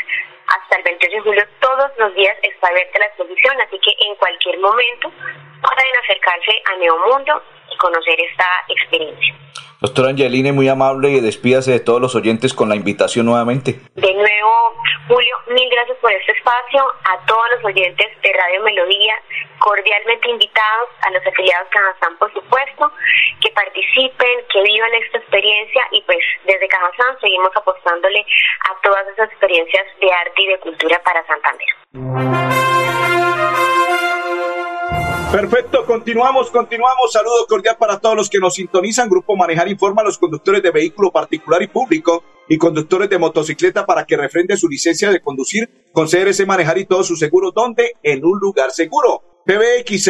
hasta 0.47 0.77
el 0.77 0.83
28 0.85 1.17
de 1.17 1.21
julio, 1.23 1.45
todos 1.61 1.91
los 1.99 2.15
días 2.15 2.37
está 2.43 2.69
abierta 2.69 2.99
la 2.99 3.07
exposición, 3.07 3.61
así 3.61 3.79
que 3.79 3.93
en 4.07 4.15
cualquier 4.17 4.59
momento 4.59 5.11
pueden 5.11 5.97
acercarse 6.03 6.63
a 6.73 6.77
Neomundo 6.77 7.43
y 7.73 7.77
conocer 7.77 8.19
esta 8.21 8.47
experiencia. 8.69 9.35
Doctora 9.81 10.09
Angeline, 10.09 10.53
muy 10.53 10.69
amable 10.69 11.11
y 11.11 11.21
despídase 11.21 11.71
de 11.73 11.81
todos 11.81 12.01
los 12.01 12.15
oyentes 12.15 12.55
con 12.55 12.71
la 12.71 12.77
invitación 12.77 13.27
nuevamente. 13.27 13.79
De 13.95 14.15
nuevo, 14.15 14.53
Julio, 15.07 15.37
mil 15.49 15.69
gracias 15.69 15.99
por 15.99 16.11
este 16.11 16.33
espacio. 16.33 16.83
A 17.05 17.27
todos 17.27 17.45
los 17.57 17.65
oyentes 17.67 18.07
de 18.23 18.33
Radio 18.33 18.63
Melodía, 18.63 19.15
cordialmente 19.59 20.31
invitados, 20.31 20.89
a 21.03 21.11
los 21.11 21.27
afiliados 21.27 21.69
Cajazán, 21.69 22.17
por 22.17 22.33
supuesto, 22.33 22.91
que 23.43 23.51
participen, 23.51 24.45
que 24.51 24.63
vivan 24.63 24.95
esta 24.95 25.19
experiencia 25.19 25.83
y 25.91 26.01
pues 26.03 26.21
desde 26.47 26.69
Cajazán 26.69 27.21
seguimos 27.21 27.51
apostándole 27.55 28.25
a 28.71 28.81
todas 28.83 29.07
esas 29.09 29.31
experiencias 29.31 29.85
de 30.01 30.11
arte 30.11 30.43
y 30.43 30.47
de 30.47 30.59
cultura 30.59 31.03
para 31.05 31.23
Santander. 31.27 31.69
Perfecto, 35.33 35.85
continuamos, 35.85 36.51
continuamos. 36.51 37.13
Saludo 37.13 37.47
cordial 37.49 37.77
para 37.79 37.99
todos 37.99 38.15
los 38.17 38.31
que 38.31 38.39
nos 38.39 38.55
sintonizan. 38.55 39.09
Grupo 39.09 39.37
Manejar 39.37 39.69
informa 39.69 40.03
a 40.03 40.05
los 40.05 40.19
conductores 40.19 40.63
de 40.63 40.71
vehículo 40.71 41.11
particular 41.11 41.61
y 41.63 41.67
público 41.67 42.23
y 42.49 42.57
conductores 42.57 43.11
de 43.11 43.19
motocicleta 43.19 43.85
para 43.85 44.07
que 44.07 44.17
refrende 44.17 44.57
su 44.57 44.69
licencia 44.69 45.11
de 45.11 45.21
conducir 45.21 45.91
con 45.93 46.07
Manejar 46.47 46.79
y 46.79 46.85
todo 46.87 47.03
su 47.03 47.17
seguro. 47.17 47.51
¿Dónde? 47.51 47.97
En 48.05 48.25
un 48.25 48.39
lugar 48.39 48.71
seguro. 48.71 49.43
PBX 49.45 50.09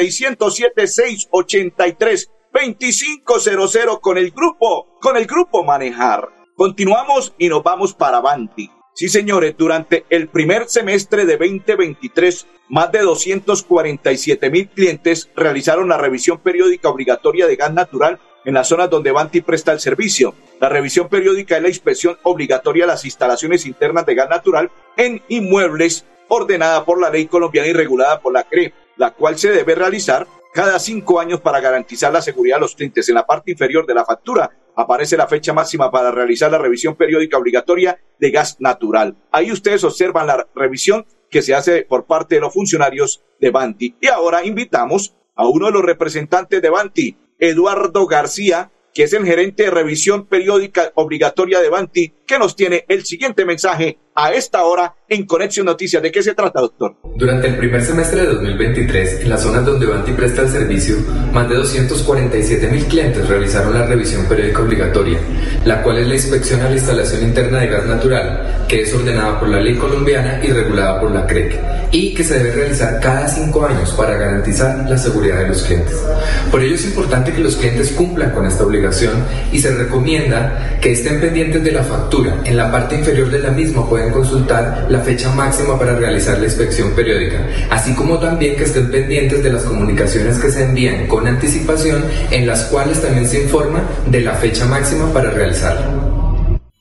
607-683-2500 2.53 4.01
con 4.01 4.19
el 4.19 4.31
grupo, 4.31 4.99
con 5.01 5.17
el 5.17 5.27
grupo 5.27 5.65
Manejar. 5.65 6.29
Continuamos 6.55 7.35
y 7.39 7.49
nos 7.49 7.63
vamos 7.63 7.95
para 7.95 8.21
Banti. 8.21 8.76
Sí, 8.97 9.11
señores, 9.11 9.55
durante 9.59 10.07
el 10.09 10.29
primer 10.29 10.71
semestre 10.71 11.27
de 11.27 11.37
2023, 11.37 12.47
más 12.71 12.91
de 12.91 13.01
247 13.01 14.49
mil 14.49 14.71
clientes 14.71 15.29
realizaron 15.37 15.91
la 15.91 15.99
revisión 15.99 16.39
periódica 16.39 16.89
obligatoria 16.89 17.47
de 17.47 17.57
gas 17.57 17.75
natural 17.75 18.19
en 18.47 18.55
las 18.55 18.69
zonas 18.69 18.89
donde 18.89 19.13
Banti 19.13 19.43
presta 19.43 19.73
el 19.73 19.81
servicio. 19.81 20.35
La 20.63 20.71
revisión 20.71 21.11
periódica 21.11 21.59
es 21.59 21.63
la 21.63 21.69
inspección 21.69 22.17
obligatoria 22.23 22.85
a 22.85 22.87
las 22.87 23.05
instalaciones 23.05 23.67
internas 23.67 24.07
de 24.07 24.15
gas 24.15 24.31
natural 24.31 24.71
en 24.97 25.21
inmuebles 25.29 26.07
ordenada 26.29 26.87
por 26.87 26.99
la 26.99 27.11
ley 27.11 27.27
colombiana 27.27 27.69
y 27.69 27.75
regulada 27.75 28.21
por 28.21 28.33
la 28.33 28.45
CRE, 28.45 28.73
la 28.97 29.11
cual 29.11 29.39
se 29.39 29.51
debe 29.51 29.75
realizar 29.75 30.27
cada 30.55 30.79
cinco 30.79 31.21
años 31.21 31.43
para 31.43 31.61
garantizar 31.61 32.15
la 32.15 32.23
seguridad 32.23 32.57
de 32.57 32.63
los 32.63 32.75
clientes. 32.75 33.07
En 33.11 33.17
la 33.17 33.27
parte 33.27 33.51
inferior 33.51 33.85
de 33.85 33.93
la 33.93 34.07
factura 34.07 34.51
aparece 34.77 35.17
la 35.17 35.27
fecha 35.27 35.53
máxima 35.53 35.91
para 35.91 36.13
realizar 36.13 36.51
la 36.51 36.59
revisión 36.59 36.95
periódica 36.95 37.39
obligatoria 37.39 37.99
de 38.21 38.31
gas 38.31 38.57
natural. 38.61 39.17
Ahí 39.33 39.51
ustedes 39.51 39.83
observan 39.83 40.27
la 40.27 40.47
revisión 40.55 41.07
que 41.31 41.43
se 41.43 41.55
hace 41.55 41.83
por 41.83 42.05
parte 42.05 42.37
de 42.37 42.43
los 42.43 42.55
funcionarios 42.55 43.25
de 43.41 43.51
Banti. 43.51 43.97
Y 44.01 44.07
ahora 44.09 44.45
invitamos 44.45 45.17
a 45.35 45.49
uno 45.49 45.67
de 45.67 45.73
los 45.73 45.83
representantes 45.83 46.63
de 46.63 46.71
Banti, 46.71 47.17
Eduardo 47.39 48.07
García, 48.07 48.71
que 48.95 49.05
es 49.05 49.13
el 49.13 49.27
gerente 49.27 49.65
de 49.65 49.71
revisión 49.71 50.27
periódica 50.27 50.93
obligatoria 50.95 51.61
de 51.61 51.69
Banti, 51.69 52.15
que 52.27 52.39
nos 52.39 52.57
tiene 52.57 52.85
el 52.89 53.05
siguiente 53.05 53.45
mensaje 53.45 53.99
a 54.17 54.33
esta 54.33 54.65
hora 54.65 54.95
en 55.09 55.27
Conexión 55.27 55.67
Noticias. 55.67 56.03
¿De 56.03 56.11
qué 56.11 56.23
se 56.23 56.35
trata, 56.35 56.61
doctor? 56.61 56.97
Durante 57.17 57.49
el 57.49 57.59
primer 57.59 57.83
semestre 57.83 58.23
de 58.23 58.27
2023, 58.29 59.21
en 59.21 59.29
las 59.29 59.43
zonas 59.43 59.65
donde 59.65 59.87
Banti 59.87 60.13
presta 60.13 60.43
el 60.43 60.49
servicio, 60.49 60.97
más 61.33 61.49
de 61.49 61.57
247 61.57 62.67
mil 62.69 62.85
clientes 62.87 63.29
realizaron 63.29 63.75
la 63.75 63.87
revisión 63.87 64.25
periódica 64.27 64.63
obligatoria, 64.63 65.19
la 65.65 65.83
cual 65.83 65.99
es 65.99 66.09
la 66.09 66.15
inspección 66.15 66.61
a 66.63 66.71
la 66.71 66.77
instalación 66.77 67.23
interna 67.23 67.61
de 67.61 67.69
gas 67.69 67.87
natural, 67.87 68.67
que 68.69 68.83
es 68.83 68.95
ordenada 68.95 69.39
por 69.39 69.49
la 69.49 69.61
ley 69.61 69.77
colombiana 69.77 70.41
y 70.43 70.49
regulada 70.49 70.99
por 71.01 71.11
la 71.11 71.27
CREC, 71.27 71.61
y 71.93 72.15
que 72.15 72.25
se 72.25 72.39
debe 72.39 72.53
realizar 72.53 72.99
cada 73.01 73.29
cinco 73.29 73.67
años 73.67 73.93
para 73.93 74.17
garantizar 74.17 74.89
la 74.89 74.97
seguridad 74.97 75.41
de 75.41 75.49
los 75.49 75.63
clientes. 75.63 76.03
Por 76.51 76.63
ello 76.63 76.75
es 76.75 76.87
importante 76.87 77.33
que 77.33 77.41
los 77.41 77.57
clientes 77.57 77.93
cumplan 77.93 78.31
con 78.31 78.47
esta 78.47 78.65
obligación 78.65 79.13
y 79.53 79.59
se 79.59 79.75
recomienda 79.75 80.79
que 80.81 80.93
estén 80.93 81.21
pendientes 81.21 81.63
de 81.63 81.73
la 81.73 81.83
factura. 81.83 82.16
En 82.25 82.57
la 82.57 82.73
parte 82.73 82.95
inferior 82.95 83.31
de 83.31 83.41
la 83.41 83.51
misma 83.51 83.87
pueden 83.87 84.11
consultar 84.11 84.87
la 84.89 85.01
fecha 85.01 85.31
máxima 85.35 85.79
para 85.79 85.97
realizar 85.97 86.39
la 86.39 86.47
inspección 86.47 86.95
periódica, 86.95 87.47
así 87.69 87.95
como 87.95 88.19
también 88.19 88.57
que 88.57 88.65
estén 88.65 88.91
pendientes 88.91 89.43
de 89.43 89.53
las 89.53 89.65
comunicaciones 89.65 90.39
que 90.39 90.51
se 90.51 90.65
envían 90.65 91.09
con 91.09 91.27
anticipación 91.27 92.05
en 92.31 92.47
las 92.47 92.65
cuales 92.65 93.03
también 93.03 93.29
se 93.29 93.43
informa 93.43 93.83
de 94.07 94.23
la 94.23 94.33
fecha 94.35 94.65
máxima 94.65 95.13
para 95.13 95.31
realizarla. 95.31 96.17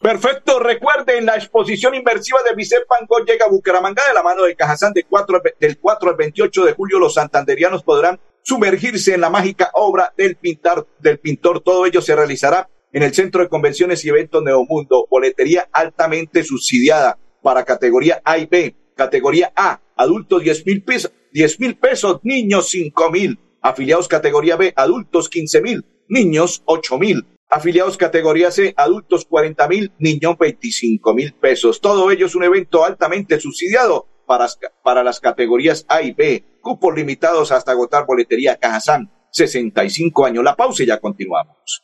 Perfecto, 0.01 0.59
recuerden 0.59 1.25
la 1.25 1.35
exposición 1.35 1.95
inmersiva 1.95 2.39
de 2.47 2.55
Vicente 2.55 2.85
Van 2.87 3.25
llega 3.25 3.45
a 3.45 3.49
Bucaramanga 3.49 4.03
de 4.07 4.13
la 4.13 4.23
mano 4.23 4.43
de 4.43 4.55
Cajazán 4.55 4.93
de 4.93 5.03
4, 5.03 5.41
del 5.59 5.79
4 5.79 6.09
al 6.11 6.15
28 6.15 6.63
de 6.63 6.73
julio. 6.73 6.99
Los 6.99 7.15
santanderianos 7.15 7.83
podrán 7.83 8.19
sumergirse 8.41 9.15
en 9.15 9.21
la 9.21 9.29
mágica 9.29 9.71
obra 9.73 10.13
del, 10.15 10.35
pintar, 10.37 10.85
del 10.99 11.19
pintor. 11.19 11.61
Todo 11.61 11.85
ello 11.85 12.01
se 12.01 12.15
realizará 12.15 12.69
en 12.95 13.03
el 13.03 13.13
Centro 13.13 13.43
de 13.43 13.49
Convenciones 13.49 14.05
y 14.05 14.09
Eventos 14.09 14.41
Neomundo. 14.41 15.05
Boletería 15.11 15.67
altamente 15.73 16.45
subsidiada 16.45 17.19
para 17.43 17.65
categoría 17.65 18.21
A 18.23 18.37
y 18.37 18.45
B. 18.45 18.73
Categoría 18.95 19.51
A, 19.53 19.81
adultos 19.97 20.41
10 20.41 20.65
mil 20.65 20.81
pesos, 20.81 21.11
10 21.33 21.59
mil 21.59 21.77
pesos, 21.77 22.21
niños 22.23 22.69
5 22.69 23.11
mil. 23.11 23.37
Afiliados 23.61 24.07
categoría 24.07 24.55
B, 24.55 24.71
adultos 24.77 25.27
15 25.27 25.61
mil, 25.61 25.85
niños 26.07 26.63
8 26.63 26.97
mil. 26.97 27.25
Afiliados 27.49 27.97
categoría 27.97 28.49
C, 28.49 28.73
adultos 28.77 29.25
40 29.25 29.67
mil, 29.67 29.91
niños 29.99 30.37
25 30.39 31.13
mil 31.13 31.33
pesos. 31.33 31.81
Todo 31.81 32.09
ello 32.11 32.27
es 32.27 32.35
un 32.35 32.45
evento 32.45 32.85
altamente 32.85 33.41
subsidiado 33.41 34.07
para, 34.25 34.47
para 34.85 35.03
las 35.03 35.19
categorías 35.19 35.85
A 35.89 36.01
y 36.01 36.13
B. 36.13 36.45
Cupos 36.61 36.95
limitados 36.95 37.51
hasta 37.51 37.73
agotar 37.73 38.05
boletería 38.05 38.55
Cajazán. 38.55 39.11
65 39.31 40.25
años. 40.25 40.45
La 40.45 40.55
pausa 40.55 40.83
y 40.83 40.85
ya 40.85 41.01
continuamos. 41.01 41.83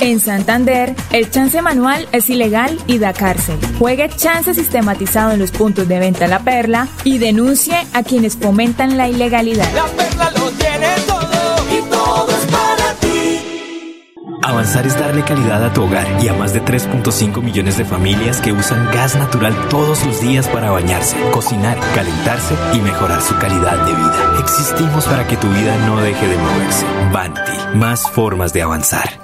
En 0.00 0.20
Santander, 0.20 0.94
el 1.12 1.30
chance 1.30 1.60
manual 1.62 2.08
es 2.12 2.28
ilegal 2.28 2.78
y 2.86 2.98
da 2.98 3.12
cárcel. 3.12 3.58
Juegue 3.78 4.08
chance 4.08 4.52
sistematizado 4.54 5.32
en 5.32 5.38
los 5.38 5.50
puntos 5.50 5.88
de 5.88 5.98
venta 5.98 6.26
La 6.26 6.40
Perla 6.40 6.88
y 7.04 7.18
denuncie 7.18 7.76
a 7.92 8.02
quienes 8.02 8.36
fomentan 8.36 8.96
la 8.96 9.08
ilegalidad. 9.08 9.72
La 9.74 9.86
perla 9.86 10.30
lo 10.32 10.50
tiene 10.52 10.88
todo 11.06 11.78
y 11.78 11.90
todo 11.90 12.28
es 12.28 12.52
para 12.52 12.94
ti. 13.00 13.10
Avanzar 14.42 14.86
es 14.86 14.98
darle 14.98 15.24
calidad 15.24 15.64
a 15.64 15.72
tu 15.72 15.84
hogar 15.84 16.06
y 16.22 16.28
a 16.28 16.34
más 16.34 16.52
de 16.52 16.62
3.5 16.62 17.40
millones 17.40 17.78
de 17.78 17.84
familias 17.84 18.40
que 18.40 18.52
usan 18.52 18.90
gas 18.92 19.16
natural 19.16 19.54
todos 19.70 20.04
los 20.04 20.20
días 20.20 20.48
para 20.48 20.70
bañarse, 20.70 21.16
cocinar, 21.32 21.78
calentarse 21.94 22.54
y 22.74 22.80
mejorar 22.80 23.22
su 23.22 23.36
calidad 23.38 23.86
de 23.86 23.92
vida. 23.92 24.36
Existimos 24.40 25.06
para 25.06 25.26
que 25.26 25.36
tu 25.36 25.48
vida 25.48 25.76
no 25.86 26.00
deje 26.00 26.26
de 26.26 26.36
moverse. 26.36 26.84
Banti, 27.12 27.76
más 27.76 28.02
formas 28.10 28.52
de 28.52 28.62
avanzar. 28.62 29.23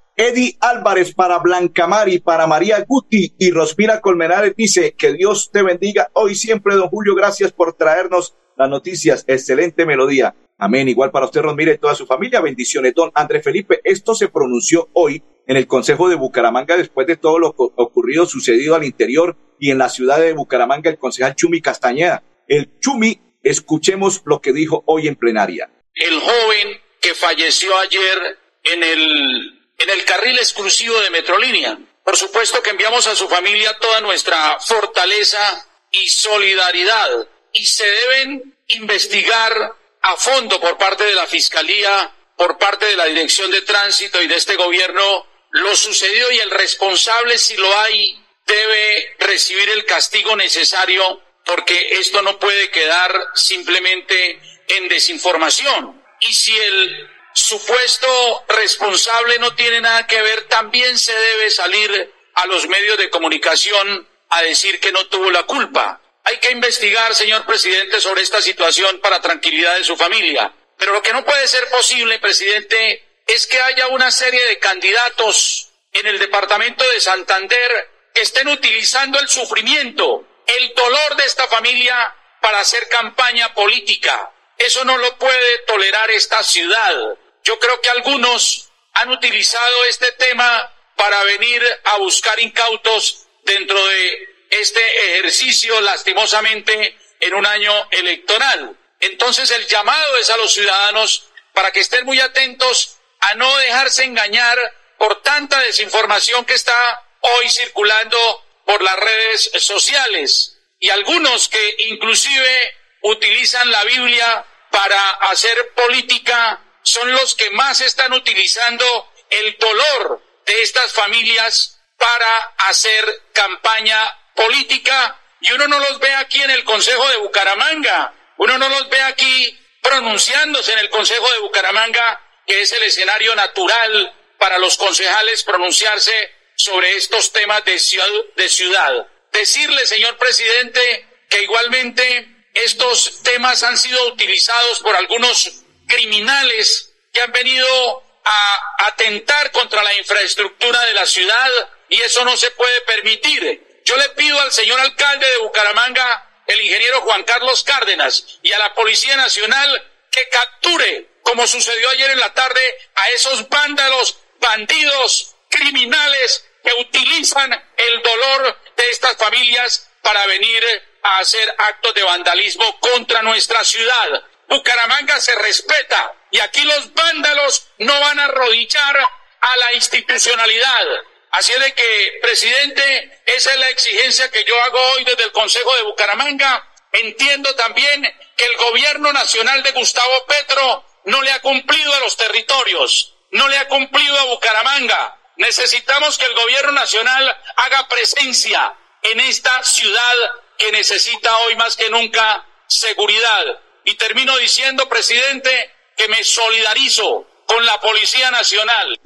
Eddie 0.21 0.55
Álvarez, 0.59 1.15
para 1.15 1.39
Blanca 1.39 1.87
Mari, 1.87 2.19
para 2.19 2.45
María 2.45 2.85
Guti 2.87 3.33
y 3.39 3.49
Rospira 3.49 4.01
Colmenares 4.01 4.55
dice 4.55 4.93
que 4.95 5.13
Dios 5.13 5.49
te 5.51 5.63
bendiga 5.63 6.11
hoy 6.13 6.35
siempre, 6.35 6.75
don 6.75 6.89
Julio, 6.89 7.15
gracias 7.15 7.51
por 7.51 7.73
traernos 7.73 8.35
las 8.55 8.69
noticias, 8.69 9.25
excelente 9.27 9.83
melodía. 9.83 10.35
Amén, 10.59 10.87
igual 10.87 11.09
para 11.09 11.25
usted, 11.25 11.41
Rosmira 11.41 11.73
y 11.73 11.79
toda 11.79 11.95
su 11.95 12.05
familia, 12.05 12.39
bendiciones. 12.39 12.93
Don 12.93 13.09
André 13.15 13.41
Felipe, 13.41 13.81
esto 13.83 14.13
se 14.13 14.27
pronunció 14.27 14.89
hoy 14.93 15.23
en 15.47 15.57
el 15.57 15.65
Consejo 15.65 16.07
de 16.07 16.17
Bucaramanga 16.17 16.77
después 16.77 17.07
de 17.07 17.17
todo 17.17 17.39
lo 17.39 17.55
ocurrido, 17.57 18.27
sucedido 18.27 18.75
al 18.75 18.83
interior 18.83 19.35
y 19.57 19.71
en 19.71 19.79
la 19.79 19.89
ciudad 19.89 20.19
de 20.19 20.33
Bucaramanga, 20.33 20.91
el 20.91 20.99
concejal 20.99 21.33
Chumi 21.33 21.61
Castañeda. 21.61 22.21
El 22.47 22.77
Chumi, 22.79 23.19
escuchemos 23.41 24.21
lo 24.25 24.39
que 24.39 24.53
dijo 24.53 24.83
hoy 24.85 25.07
en 25.07 25.15
plenaria. 25.15 25.71
El 25.95 26.19
joven 26.19 26.77
que 27.01 27.15
falleció 27.15 27.71
ayer 27.79 28.37
en 28.65 28.83
el 28.83 29.60
en 29.81 29.89
el 29.89 30.05
carril 30.05 30.37
exclusivo 30.37 30.99
de 30.99 31.09
Metrolínea. 31.09 31.77
Por 32.03 32.17
supuesto 32.17 32.61
que 32.61 32.71
enviamos 32.71 33.07
a 33.07 33.15
su 33.15 33.27
familia 33.27 33.77
toda 33.79 34.01
nuestra 34.01 34.59
fortaleza 34.59 35.67
y 35.91 36.07
solidaridad 36.07 37.27
y 37.53 37.65
se 37.65 37.85
deben 37.85 38.57
investigar 38.67 39.75
a 40.01 40.17
fondo 40.17 40.59
por 40.59 40.77
parte 40.77 41.03
de 41.03 41.15
la 41.15 41.27
Fiscalía, 41.27 42.11
por 42.35 42.57
parte 42.57 42.85
de 42.85 42.95
la 42.95 43.05
Dirección 43.05 43.51
de 43.51 43.61
Tránsito 43.61 44.21
y 44.21 44.27
de 44.27 44.35
este 44.35 44.55
gobierno 44.55 45.27
lo 45.51 45.75
sucedido 45.75 46.31
y 46.31 46.39
el 46.39 46.49
responsable, 46.49 47.37
si 47.37 47.55
lo 47.57 47.79
hay, 47.79 48.17
debe 48.45 49.15
recibir 49.19 49.69
el 49.69 49.85
castigo 49.85 50.35
necesario 50.35 51.21
porque 51.45 51.99
esto 51.99 52.21
no 52.21 52.39
puede 52.39 52.69
quedar 52.69 53.13
simplemente 53.35 54.39
en 54.67 54.87
desinformación. 54.87 56.01
Y 56.21 56.33
si 56.33 56.55
el 56.57 57.09
supuesto 57.33 58.45
responsable 58.47 59.39
no 59.39 59.55
tiene 59.55 59.81
nada 59.81 60.07
que 60.07 60.21
ver, 60.21 60.47
también 60.47 60.97
se 60.97 61.13
debe 61.13 61.49
salir 61.49 62.13
a 62.35 62.45
los 62.45 62.67
medios 62.67 62.97
de 62.97 63.09
comunicación 63.09 64.07
a 64.29 64.41
decir 64.41 64.79
que 64.79 64.91
no 64.91 65.07
tuvo 65.07 65.29
la 65.29 65.43
culpa. 65.43 66.01
Hay 66.23 66.37
que 66.37 66.51
investigar, 66.51 67.15
señor 67.15 67.45
presidente, 67.45 67.99
sobre 67.99 68.21
esta 68.21 68.41
situación 68.41 68.99
para 68.99 69.21
tranquilidad 69.21 69.75
de 69.75 69.83
su 69.83 69.97
familia. 69.97 70.53
Pero 70.77 70.93
lo 70.93 71.01
que 71.01 71.13
no 71.13 71.25
puede 71.25 71.47
ser 71.47 71.67
posible, 71.69 72.19
presidente, 72.19 73.21
es 73.27 73.47
que 73.47 73.59
haya 73.59 73.87
una 73.87 74.11
serie 74.11 74.43
de 74.45 74.59
candidatos 74.59 75.69
en 75.93 76.07
el 76.07 76.19
departamento 76.19 76.83
de 76.89 76.99
Santander 76.99 77.89
que 78.13 78.21
estén 78.21 78.47
utilizando 78.47 79.19
el 79.19 79.27
sufrimiento, 79.27 80.27
el 80.45 80.73
dolor 80.73 81.15
de 81.15 81.25
esta 81.25 81.47
familia 81.47 82.15
para 82.39 82.59
hacer 82.59 82.87
campaña 82.89 83.53
política. 83.53 84.30
Eso 84.65 84.85
no 84.85 84.97
lo 84.97 85.17
puede 85.17 85.57
tolerar 85.65 86.11
esta 86.11 86.43
ciudad. 86.43 87.17
Yo 87.43 87.57
creo 87.59 87.81
que 87.81 87.89
algunos 87.89 88.69
han 88.93 89.09
utilizado 89.09 89.85
este 89.89 90.11
tema 90.13 90.71
para 90.95 91.23
venir 91.23 91.63
a 91.85 91.97
buscar 91.97 92.39
incautos 92.39 93.25
dentro 93.43 93.83
de 93.83 94.29
este 94.51 94.79
ejercicio, 95.13 95.81
lastimosamente, 95.81 96.95
en 97.19 97.33
un 97.33 97.45
año 97.45 97.73
electoral. 97.89 98.77
Entonces 98.99 99.49
el 99.49 99.65
llamado 99.65 100.17
es 100.17 100.29
a 100.29 100.37
los 100.37 100.53
ciudadanos 100.53 101.27
para 101.53 101.71
que 101.71 101.79
estén 101.79 102.05
muy 102.05 102.19
atentos 102.19 102.97
a 103.19 103.33
no 103.33 103.57
dejarse 103.57 104.03
engañar 104.03 104.59
por 104.99 105.23
tanta 105.23 105.59
desinformación 105.61 106.45
que 106.45 106.53
está 106.53 107.07
hoy 107.21 107.49
circulando 107.49 108.45
por 108.65 108.83
las 108.83 108.95
redes 108.95 109.51
sociales 109.57 110.59
y 110.79 110.89
algunos 110.89 111.49
que 111.49 111.75
inclusive 111.89 112.75
utilizan 113.01 113.71
la 113.71 113.83
Biblia 113.85 114.45
para 114.71 115.09
hacer 115.31 115.73
política 115.73 116.59
son 116.81 117.11
los 117.11 117.35
que 117.35 117.49
más 117.51 117.81
están 117.81 118.13
utilizando 118.13 119.13
el 119.29 119.55
dolor 119.57 120.21
de 120.45 120.61
estas 120.61 120.91
familias 120.91 121.79
para 121.97 122.37
hacer 122.69 123.23
campaña 123.33 123.99
política 124.35 125.19
y 125.39 125.51
uno 125.51 125.67
no 125.67 125.79
los 125.79 125.99
ve 125.99 126.13
aquí 126.15 126.41
en 126.41 126.51
el 126.51 126.63
Consejo 126.63 127.07
de 127.09 127.17
Bucaramanga, 127.17 128.13
uno 128.37 128.57
no 128.57 128.69
los 128.69 128.89
ve 128.89 129.01
aquí 129.01 129.59
pronunciándose 129.81 130.73
en 130.73 130.79
el 130.79 130.89
Consejo 130.89 131.29
de 131.31 131.39
Bucaramanga, 131.39 132.21
que 132.45 132.61
es 132.61 132.71
el 132.71 132.83
escenario 132.83 133.35
natural 133.35 134.15
para 134.37 134.57
los 134.57 134.77
concejales 134.77 135.43
pronunciarse 135.43 136.11
sobre 136.55 136.95
estos 136.95 137.31
temas 137.31 137.63
de 137.65 137.79
ciudad. 137.79 138.07
De 138.35 138.49
ciudad. 138.49 139.07
Decirle, 139.31 139.85
señor 139.85 140.17
presidente, 140.17 141.07
que 141.29 141.43
igualmente 141.43 142.27
estos 142.53 143.21
temas 143.23 143.63
han 143.63 143.77
sido 143.77 144.07
utilizados 144.07 144.79
por 144.79 144.95
algunos 144.95 145.51
criminales 145.87 146.93
que 147.13 147.21
han 147.21 147.31
venido 147.31 148.03
a 148.23 148.87
atentar 148.87 149.51
contra 149.51 149.83
la 149.83 149.93
infraestructura 149.95 150.79
de 150.85 150.93
la 150.93 151.05
ciudad 151.05 151.49
y 151.89 152.01
eso 152.01 152.23
no 152.23 152.37
se 152.37 152.51
puede 152.51 152.81
permitir. 152.81 153.81
Yo 153.85 153.95
le 153.97 154.09
pido 154.09 154.39
al 154.39 154.51
señor 154.51 154.79
alcalde 154.79 155.27
de 155.27 155.37
Bucaramanga, 155.39 156.43
el 156.47 156.61
ingeniero 156.61 157.01
Juan 157.01 157.23
Carlos 157.23 157.63
Cárdenas, 157.63 158.39
y 158.41 158.51
a 158.51 158.59
la 158.59 158.73
Policía 158.73 159.15
Nacional 159.15 159.91
que 160.11 160.27
capture, 160.29 161.07
como 161.23 161.47
sucedió 161.47 161.89
ayer 161.89 162.11
en 162.11 162.19
la 162.19 162.33
tarde, 162.33 162.61
a 162.95 163.09
esos 163.09 163.47
vándalos, 163.49 164.17
bandidos, 164.39 165.35
criminales 165.49 166.45
que 166.63 166.73
utilizan 166.81 167.51
el 167.51 168.01
dolor 168.01 168.57
de 168.75 168.89
estas 168.91 169.17
familias 169.17 169.89
para 170.01 170.25
venir 170.27 170.63
a 171.03 171.19
hacer 171.19 171.55
actos 171.57 171.93
de 171.93 172.03
vandalismo 172.03 172.79
contra 172.79 173.21
nuestra 173.21 173.63
ciudad. 173.63 174.23
Bucaramanga 174.47 175.19
se 175.19 175.33
respeta 175.35 176.13
y 176.31 176.39
aquí 176.39 176.61
los 176.63 176.93
vándalos 176.93 177.67
no 177.79 177.99
van 177.99 178.19
a 178.19 178.25
arrodillar 178.25 178.97
a 178.97 179.57
la 179.57 179.73
institucionalidad. 179.75 180.85
Así 181.31 181.53
de 181.53 181.73
que, 181.73 182.19
presidente, 182.21 183.21
esa 183.25 183.53
es 183.53 183.59
la 183.59 183.69
exigencia 183.69 184.29
que 184.29 184.43
yo 184.43 184.61
hago 184.63 184.79
hoy 184.91 185.05
desde 185.05 185.23
el 185.23 185.31
Consejo 185.31 185.73
de 185.75 185.83
Bucaramanga. 185.83 186.67
Entiendo 186.91 187.55
también 187.55 188.03
que 188.35 188.45
el 188.45 188.57
gobierno 188.57 189.13
nacional 189.13 189.63
de 189.63 189.71
Gustavo 189.71 190.25
Petro 190.25 190.85
no 191.05 191.21
le 191.21 191.31
ha 191.31 191.39
cumplido 191.39 191.93
a 191.93 191.99
los 192.01 192.17
territorios, 192.17 193.15
no 193.31 193.47
le 193.47 193.57
ha 193.57 193.67
cumplido 193.69 194.19
a 194.19 194.25
Bucaramanga, 194.25 195.17
Necesitamos 195.41 196.19
que 196.19 196.25
el 196.25 196.35
gobierno 196.35 196.71
nacional 196.73 197.37
haga 197.55 197.87
presencia 197.87 198.75
en 199.01 199.19
esta 199.21 199.63
ciudad 199.63 200.13
que 200.61 200.71
necesita 200.71 201.29
hoy 201.39 201.55
más 201.55 201.75
que 201.75 201.89
nunca 201.89 202.45
seguridad. 202.67 203.43
Y 203.83 203.95
termino 203.95 204.37
diciendo, 204.37 204.87
presidente, 204.87 205.49
que 205.97 206.07
me 206.07 206.23
solidarizo 206.23 207.25
con 207.47 207.65
la 207.65 207.79
Policía 207.81 208.29
Nacional. 208.29 208.99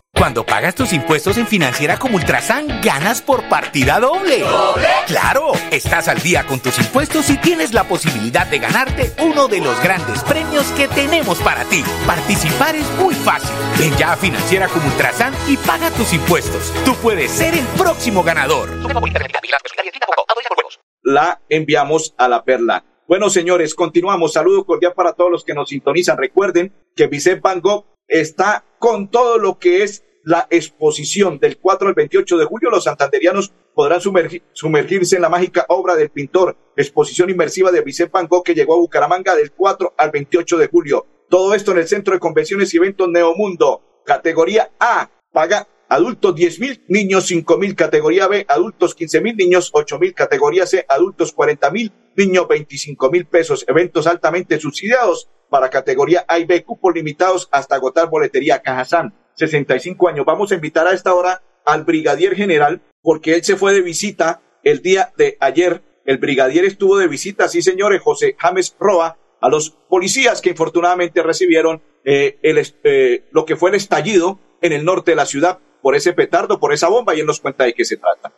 Cuando 0.21 0.45
pagas 0.45 0.75
tus 0.75 0.93
impuestos 0.93 1.39
en 1.39 1.47
Financiera 1.47 1.97
como 1.97 2.17
Ultrasan, 2.17 2.79
ganas 2.83 3.23
por 3.23 3.49
partida 3.49 3.99
doble. 3.99 4.41
¿Doble? 4.41 4.87
¡Claro! 5.07 5.53
Estás 5.71 6.07
al 6.07 6.21
día 6.21 6.45
con 6.45 6.59
tus 6.59 6.77
impuestos 6.77 7.27
y 7.31 7.37
tienes 7.37 7.73
la 7.73 7.85
posibilidad 7.85 8.45
de 8.45 8.59
ganarte 8.59 9.13
uno 9.23 9.47
de 9.47 9.61
los 9.61 9.81
grandes 9.81 10.23
premios 10.23 10.67
que 10.73 10.87
tenemos 10.87 11.39
para 11.39 11.63
ti. 11.63 11.83
Participar 12.05 12.75
es 12.75 12.87
muy 12.99 13.15
fácil. 13.15 13.49
Ven 13.79 13.97
ya 13.97 14.13
a 14.13 14.15
Financiera 14.15 14.67
como 14.67 14.85
Ultrasan 14.89 15.33
y 15.47 15.57
paga 15.57 15.89
tus 15.89 16.13
impuestos. 16.13 16.71
Tú 16.85 16.93
puedes 16.97 17.31
ser 17.31 17.55
el 17.55 17.65
próximo 17.75 18.21
ganador 18.21 18.69
la 21.03 21.41
enviamos 21.49 22.13
a 22.19 22.27
la 22.27 22.43
perla. 22.43 22.85
Bueno, 23.07 23.31
señores, 23.31 23.73
continuamos. 23.73 24.33
Saludo 24.33 24.65
cordial 24.65 24.93
para 24.93 25.13
todos 25.13 25.31
los 25.31 25.43
que 25.43 25.55
nos 25.55 25.69
sintonizan. 25.69 26.19
Recuerden 26.19 26.71
que 26.95 27.07
Vicente 27.07 27.41
Van 27.41 27.59
Gogh 27.59 27.87
está 28.07 28.63
con 28.77 29.09
todo 29.09 29.39
lo 29.39 29.57
que 29.57 29.81
es 29.81 30.03
la 30.23 30.47
exposición 30.49 31.39
del 31.39 31.57
4 31.57 31.89
al 31.89 31.93
28 31.93 32.37
de 32.37 32.45
julio. 32.45 32.69
Los 32.69 32.85
santanderianos 32.85 33.53
podrán 33.73 34.01
sumergirse 34.01 35.15
en 35.15 35.21
la 35.21 35.29
mágica 35.29 35.65
obra 35.69 35.95
del 35.95 36.09
pintor, 36.09 36.57
exposición 36.75 37.29
inmersiva 37.29 37.71
de 37.71 37.81
Vicente 37.81 38.11
Van 38.13 38.29
que 38.43 38.53
llegó 38.53 38.75
a 38.75 38.77
Bucaramanga 38.77 39.35
del 39.35 39.51
4 39.51 39.95
al 39.97 40.11
28 40.11 40.57
de 40.57 40.67
julio. 40.67 41.05
Todo 41.29 41.53
esto 41.53 41.71
en 41.71 41.79
el 41.79 41.87
Centro 41.87 42.13
de 42.13 42.19
Convenciones 42.19 42.73
y 42.73 42.77
Eventos 42.77 43.09
Neomundo. 43.09 44.01
Categoría 44.05 44.71
A. 44.79 45.09
Paga 45.31 45.67
adultos 45.91 46.33
10 46.35 46.59
mil, 46.59 46.83
niños 46.87 47.27
5 47.27 47.57
mil, 47.57 47.75
categoría 47.75 48.27
B, 48.27 48.45
adultos 48.47 48.95
15 48.95 49.19
mil, 49.19 49.35
niños 49.35 49.71
8 49.73 49.99
mil, 49.99 50.13
categoría 50.13 50.65
C, 50.65 50.85
adultos 50.87 51.33
40 51.33 51.69
mil, 51.71 51.91
niños 52.15 52.47
25 52.47 53.11
mil 53.11 53.25
pesos, 53.25 53.65
eventos 53.67 54.07
altamente 54.07 54.57
subsidiados 54.57 55.29
para 55.49 55.69
categoría 55.69 56.23
A 56.29 56.39
y 56.39 56.45
B, 56.45 56.63
cupos 56.63 56.95
limitados 56.95 57.49
hasta 57.51 57.75
agotar 57.75 58.09
boletería 58.09 58.61
Cajazán, 58.61 59.13
65 59.35 60.09
años. 60.09 60.25
Vamos 60.25 60.51
a 60.51 60.55
invitar 60.55 60.87
a 60.87 60.93
esta 60.93 61.13
hora 61.13 61.41
al 61.65 61.83
brigadier 61.83 62.35
general 62.35 62.81
porque 63.01 63.35
él 63.35 63.43
se 63.43 63.55
fue 63.55 63.73
de 63.73 63.81
visita 63.81 64.41
el 64.63 64.81
día 64.81 65.11
de 65.17 65.37
ayer. 65.39 65.81
El 66.05 66.17
brigadier 66.17 66.65
estuvo 66.65 66.97
de 66.97 67.07
visita, 67.07 67.47
sí 67.47 67.61
señores, 67.61 68.01
José 68.01 68.35
James 68.37 68.75
Roa, 68.79 69.17
a 69.39 69.49
los 69.49 69.71
policías 69.89 70.41
que 70.41 70.49
infortunadamente 70.49 71.23
recibieron 71.23 71.81
eh, 72.03 72.39
el, 72.41 72.61
eh, 72.83 73.25
lo 73.31 73.45
que 73.45 73.55
fue 73.55 73.69
el 73.69 73.75
estallido 73.75 74.39
en 74.61 74.73
el 74.73 74.85
norte 74.85 75.11
de 75.11 75.15
la 75.15 75.25
ciudad 75.25 75.59
por 75.81 75.95
ese 75.95 76.13
petardo, 76.13 76.59
por 76.59 76.73
esa 76.73 76.89
bomba, 76.89 77.15
y 77.15 77.19
él 77.19 77.25
nos 77.25 77.39
cuenta 77.39 77.63
de 77.63 77.73
qué 77.73 77.85
se 77.85 77.97
trata. 77.97 78.31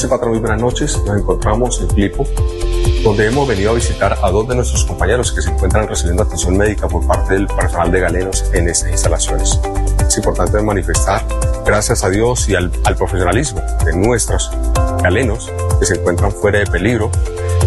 Y 0.00 0.06
patrón, 0.06 0.30
muy 0.30 0.38
buenas 0.38 0.60
noches. 0.60 0.96
Nos 1.04 1.18
encontramos 1.18 1.80
en 1.80 1.90
Filipo, 1.90 2.24
donde 3.02 3.26
hemos 3.26 3.48
venido 3.48 3.72
a 3.72 3.74
visitar 3.74 4.16
a 4.22 4.30
dos 4.30 4.46
de 4.46 4.54
nuestros 4.54 4.84
compañeros 4.84 5.32
que 5.32 5.42
se 5.42 5.50
encuentran 5.50 5.88
recibiendo 5.88 6.22
atención 6.22 6.56
médica 6.56 6.86
por 6.86 7.04
parte 7.04 7.34
del 7.34 7.48
personal 7.48 7.90
de 7.90 8.00
Galenos 8.00 8.44
en 8.52 8.68
estas 8.68 8.90
instalaciones. 8.90 9.58
Es 10.06 10.16
importante 10.16 10.62
manifestar 10.62 11.24
gracias 11.66 12.04
a 12.04 12.10
Dios 12.10 12.48
y 12.48 12.54
al, 12.54 12.70
profesionalismo 12.96 13.60
de 13.84 13.96
nuestros 13.96 14.52
galenos 15.02 15.50
que 15.78 15.86
se 15.86 15.94
encuentran 15.94 16.32
fuera 16.32 16.58
de 16.58 16.66
peligro, 16.66 17.10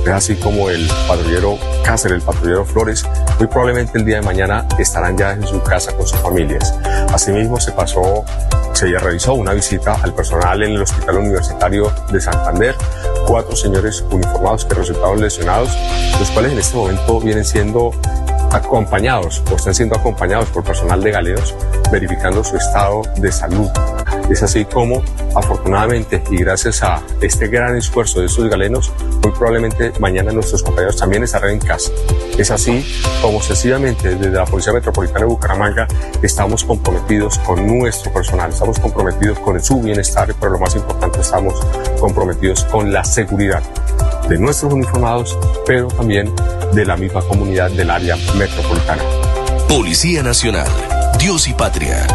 es 0.06 0.12
así 0.12 0.36
como 0.36 0.69
el 0.69 0.88
patrullero 1.08 1.58
Cáceres, 1.84 2.17
el 2.17 2.24
patrullero 2.24 2.65
Flores, 2.65 3.06
muy 3.38 3.47
probablemente 3.47 3.97
el 4.00 4.06
día 4.06 4.17
de 4.17 4.21
mañana 4.24 4.67
estarán 4.80 5.17
ya 5.17 5.34
en 5.34 5.45
su 5.45 5.62
casa 5.62 5.95
con 5.95 6.08
sus 6.08 6.19
familias. 6.19 6.74
Asimismo, 7.13 7.60
se 7.60 7.71
pasó, 7.71 8.26
se 8.74 8.88
realizó 8.88 9.34
una 9.34 9.54
visita 9.54 9.93
al 10.02 10.13
personal 10.13 10.63
en 10.63 10.71
el 10.71 10.82
Hospital 10.82 11.17
Universitario 11.17 11.91
de 12.12 12.19
Santander, 12.19 12.76
cuatro 13.28 13.56
señores 13.56 14.04
uniformados 14.10 14.65
que 14.65 14.74
resultaron 14.74 15.21
lesionados, 15.21 15.69
los 16.19 16.30
cuales 16.32 16.54
en 16.54 16.60
este 16.60 16.76
momento 16.76 17.19
vienen 17.19 17.45
siendo 17.45 17.91
acompañados 18.52 19.43
o 19.52 19.56
están 19.56 19.76
siendo 19.76 19.95
acompañados 19.95 20.50
por 20.50 20.63
personal 20.63 21.02
de 21.02 21.12
galenos 21.12 21.56
verificando 21.91 22.43
su 22.43 22.58
estado 22.58 23.04
de 23.17 23.32
salud. 23.32 23.69
Es 24.32 24.41
así 24.44 24.63
como, 24.63 25.04
afortunadamente, 25.36 26.24
y 26.32 26.38
gracias 26.38 26.82
a 26.84 27.02
este 27.20 27.50
gran 27.50 27.76
esfuerzo 27.76 28.22
de 28.22 28.28
estos 28.28 28.50
galenos, 28.50 28.89
muy 29.22 29.32
probablemente 29.34 29.91
mañana 30.00 30.32
nuestros 30.32 30.63
compañeros 30.63 30.96
también 30.96 31.24
estarán 31.24 31.52
en 31.52 31.60
casa. 31.60 31.91
Es 32.38 32.50
así 32.50 32.86
como, 33.22 33.41
sencillamente, 33.41 34.15
desde 34.15 34.32
la 34.32 34.46
Policía 34.46 34.72
Metropolitana 34.72 35.20
de 35.20 35.26
Bucaramanga 35.26 35.88
estamos 36.22 36.63
comprometidos 36.63 37.39
con 37.39 37.67
nuestro 37.67 38.13
personal, 38.13 38.52
estamos 38.52 38.80
comprometidos 38.80 39.38
con 39.39 39.62
su 39.62 39.82
bienestar, 39.82 40.34
pero 40.39 40.54
lo 40.54 40.60
más 40.60 40.76
importante, 40.76 41.20
estamos 41.20 41.56
comprometidos 42.00 42.63
con 42.65 42.94
la 42.94 43.04
seguridad 43.04 43.62
de 44.30 44.38
nuestros 44.38 44.72
uniformados, 44.72 45.38
pero 45.65 45.89
también 45.89 46.34
de 46.74 46.86
la 46.86 46.96
misma 46.96 47.22
comunidad 47.22 47.70
del 47.72 47.89
área 47.89 48.15
metropolitana. 48.38 49.04
Policía 49.67 50.24
Nacional, 50.24 50.67
Dios 51.20 51.50
y 51.50 51.54
Patria. 51.54 52.08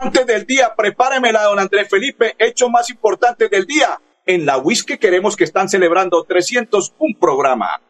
Antes 0.00 0.26
del 0.26 0.46
día, 0.46 0.74
prepáremela, 0.74 1.42
don 1.42 1.58
Andrés 1.58 1.86
Felipe, 1.90 2.34
hechos 2.38 2.70
más 2.70 2.88
importantes 2.88 3.50
del 3.50 3.66
día. 3.66 4.00
En 4.24 4.46
la 4.46 4.56
Whisky 4.56 4.96
queremos 4.96 5.36
que 5.36 5.44
están 5.44 5.68
celebrando 5.68 6.24
301 6.24 7.18
programa. 7.20 7.80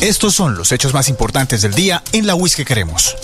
Estos 0.00 0.34
son 0.34 0.56
los 0.56 0.72
hechos 0.72 0.94
más 0.94 1.08
importantes 1.08 1.60
del 1.60 1.74
día 1.74 2.02
en 2.12 2.26
la 2.26 2.34
WIS 2.34 2.56
que 2.56 2.64
queremos. 2.64 3.16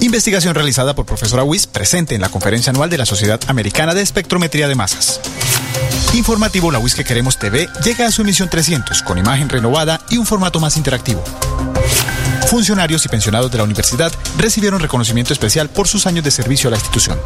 Investigación 0.00 0.54
realizada 0.54 0.94
por 0.94 1.06
profesora 1.06 1.44
WIS 1.44 1.66
presente 1.66 2.14
en 2.14 2.22
la 2.22 2.30
conferencia 2.30 2.70
anual 2.70 2.90
de 2.90 2.98
la 2.98 3.06
Sociedad 3.06 3.38
Americana 3.48 3.94
de 3.94 4.02
Espectrometría 4.02 4.66
de 4.66 4.74
Masas. 4.74 5.20
Informativo 6.14 6.72
La 6.72 6.78
WIS 6.78 6.94
que 6.94 7.04
queremos 7.04 7.38
TV 7.38 7.68
llega 7.84 8.06
a 8.06 8.10
su 8.10 8.22
emisión 8.22 8.48
300 8.48 9.02
con 9.02 9.18
imagen 9.18 9.48
renovada 9.48 10.00
y 10.08 10.16
un 10.16 10.26
formato 10.26 10.58
más 10.58 10.76
interactivo. 10.76 11.22
Funcionarios 12.50 13.06
y 13.06 13.08
pensionados 13.08 13.48
de 13.52 13.58
la 13.58 13.64
universidad 13.64 14.10
recibieron 14.36 14.80
reconocimiento 14.80 15.32
especial 15.32 15.68
por 15.68 15.86
sus 15.86 16.08
años 16.08 16.24
de 16.24 16.32
servicio 16.32 16.66
a 16.66 16.72
la 16.72 16.78
institución. 16.78 17.16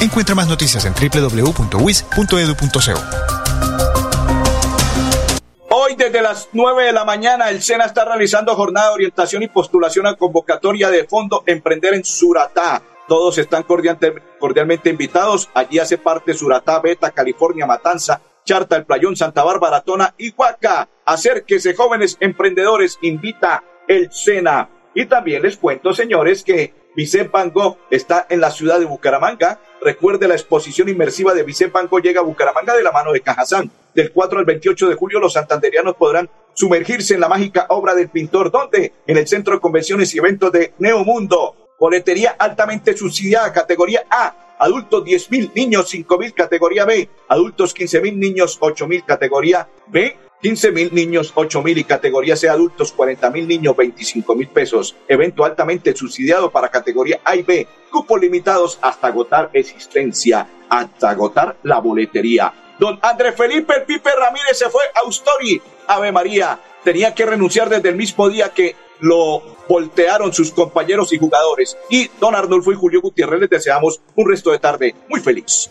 Encuentra 0.00 0.34
más 0.34 0.48
noticias 0.48 0.84
en 0.84 0.94
www.wis.edu.co. 0.94 1.78
Hoy 5.70 5.94
desde 5.96 6.20
las 6.20 6.48
9 6.52 6.86
de 6.86 6.92
la 6.92 7.04
mañana 7.04 7.50
el 7.50 7.62
SENA 7.62 7.84
está 7.84 8.04
realizando 8.04 8.56
jornada 8.56 8.88
de 8.88 8.94
orientación 8.94 9.44
y 9.44 9.48
postulación 9.48 10.08
a 10.08 10.16
convocatoria 10.16 10.90
de 10.90 11.04
fondo 11.04 11.44
Emprender 11.46 11.94
en 11.94 12.04
Suratá. 12.04 12.82
Todos 13.06 13.38
están 13.38 13.62
cordialmente 13.62 14.90
invitados. 14.90 15.48
Allí 15.54 15.78
hace 15.78 15.98
parte 15.98 16.34
Suratá, 16.34 16.80
Beta, 16.80 17.12
California, 17.12 17.64
Matanza, 17.64 18.20
Charta, 18.44 18.74
El 18.74 18.86
Playón, 18.86 19.14
Santa 19.14 19.44
Bárbara, 19.44 19.82
Tona 19.82 20.16
y 20.18 20.34
Huaca. 20.34 20.88
Acérquese, 21.06 21.76
jóvenes 21.76 22.16
emprendedores, 22.18 22.98
invita 23.02 23.62
el 23.88 24.12
SENA. 24.12 24.68
Y 24.94 25.06
también 25.06 25.42
les 25.42 25.56
cuento, 25.56 25.92
señores, 25.92 26.44
que 26.44 26.72
Vicente 26.94 27.30
Van 27.32 27.52
está 27.90 28.26
en 28.28 28.40
la 28.40 28.50
ciudad 28.50 28.78
de 28.78 28.84
Bucaramanga. 28.84 29.60
Recuerde 29.80 30.26
la 30.26 30.34
exposición 30.34 30.88
inmersiva 30.88 31.34
de 31.34 31.44
Vicente 31.44 31.72
Van 31.72 31.88
llega 32.02 32.20
a 32.20 32.24
Bucaramanga 32.24 32.74
de 32.74 32.82
la 32.82 32.92
mano 32.92 33.12
de 33.12 33.20
Cajazán. 33.20 33.70
Del 33.94 34.12
4 34.12 34.40
al 34.40 34.44
28 34.44 34.88
de 34.88 34.94
julio 34.94 35.20
los 35.20 35.32
santanderianos 35.32 35.96
podrán 35.96 36.28
sumergirse 36.54 37.14
en 37.14 37.20
la 37.20 37.28
mágica 37.28 37.66
obra 37.68 37.94
del 37.94 38.08
pintor. 38.08 38.50
¿Dónde? 38.50 38.92
En 39.06 39.16
el 39.16 39.28
Centro 39.28 39.54
de 39.54 39.60
Convenciones 39.60 40.12
y 40.14 40.18
Eventos 40.18 40.50
de 40.50 40.74
Neomundo. 40.78 41.68
Boletería 41.78 42.34
altamente 42.36 42.96
subsidiada, 42.96 43.52
categoría 43.52 44.04
A. 44.10 44.56
Adultos 44.58 45.04
10 45.04 45.30
mil, 45.30 45.52
niños 45.54 45.88
5 45.88 46.18
mil, 46.18 46.34
categoría 46.34 46.84
B. 46.84 47.08
Adultos 47.28 47.72
15 47.72 48.00
mil, 48.00 48.18
niños 48.18 48.58
8 48.60 48.88
mil, 48.88 49.04
categoría 49.04 49.68
B. 49.86 50.16
15 50.40 50.70
mil 50.70 50.94
niños, 50.94 51.32
8 51.34 51.62
mil 51.62 51.78
y 51.78 51.84
categoría 51.84 52.36
C 52.36 52.48
adultos, 52.48 52.92
40 52.92 53.30
mil 53.30 53.48
niños, 53.48 53.76
25 53.76 54.34
mil 54.36 54.48
pesos. 54.48 54.94
Evento 55.08 55.44
altamente 55.44 55.94
subsidiado 55.96 56.50
para 56.50 56.68
categoría 56.68 57.20
A 57.24 57.34
y 57.34 57.42
B. 57.42 57.66
Cupos 57.90 58.20
limitados 58.20 58.78
hasta 58.80 59.08
agotar 59.08 59.50
existencia, 59.52 60.46
hasta 60.68 61.10
agotar 61.10 61.56
la 61.64 61.80
boletería. 61.80 62.52
Don 62.78 62.98
Andrés 63.02 63.34
Felipe 63.36 63.74
el 63.78 63.82
Pipe 63.82 64.10
Ramírez 64.16 64.56
se 64.56 64.70
fue 64.70 64.82
a 64.94 65.08
Ustori. 65.08 65.60
Ave 65.88 66.12
María, 66.12 66.60
tenía 66.84 67.14
que 67.14 67.26
renunciar 67.26 67.68
desde 67.68 67.88
el 67.88 67.96
mismo 67.96 68.28
día 68.28 68.50
que 68.50 68.76
lo 69.00 69.42
voltearon 69.68 70.32
sus 70.32 70.52
compañeros 70.52 71.12
y 71.12 71.18
jugadores. 71.18 71.76
Y 71.90 72.08
don 72.20 72.36
Arnulfo 72.36 72.70
y 72.70 72.76
Julio 72.76 73.00
Gutiérrez 73.00 73.40
les 73.40 73.50
deseamos 73.50 74.00
un 74.14 74.28
resto 74.28 74.52
de 74.52 74.58
tarde 74.60 74.94
muy 75.08 75.20
feliz. 75.20 75.70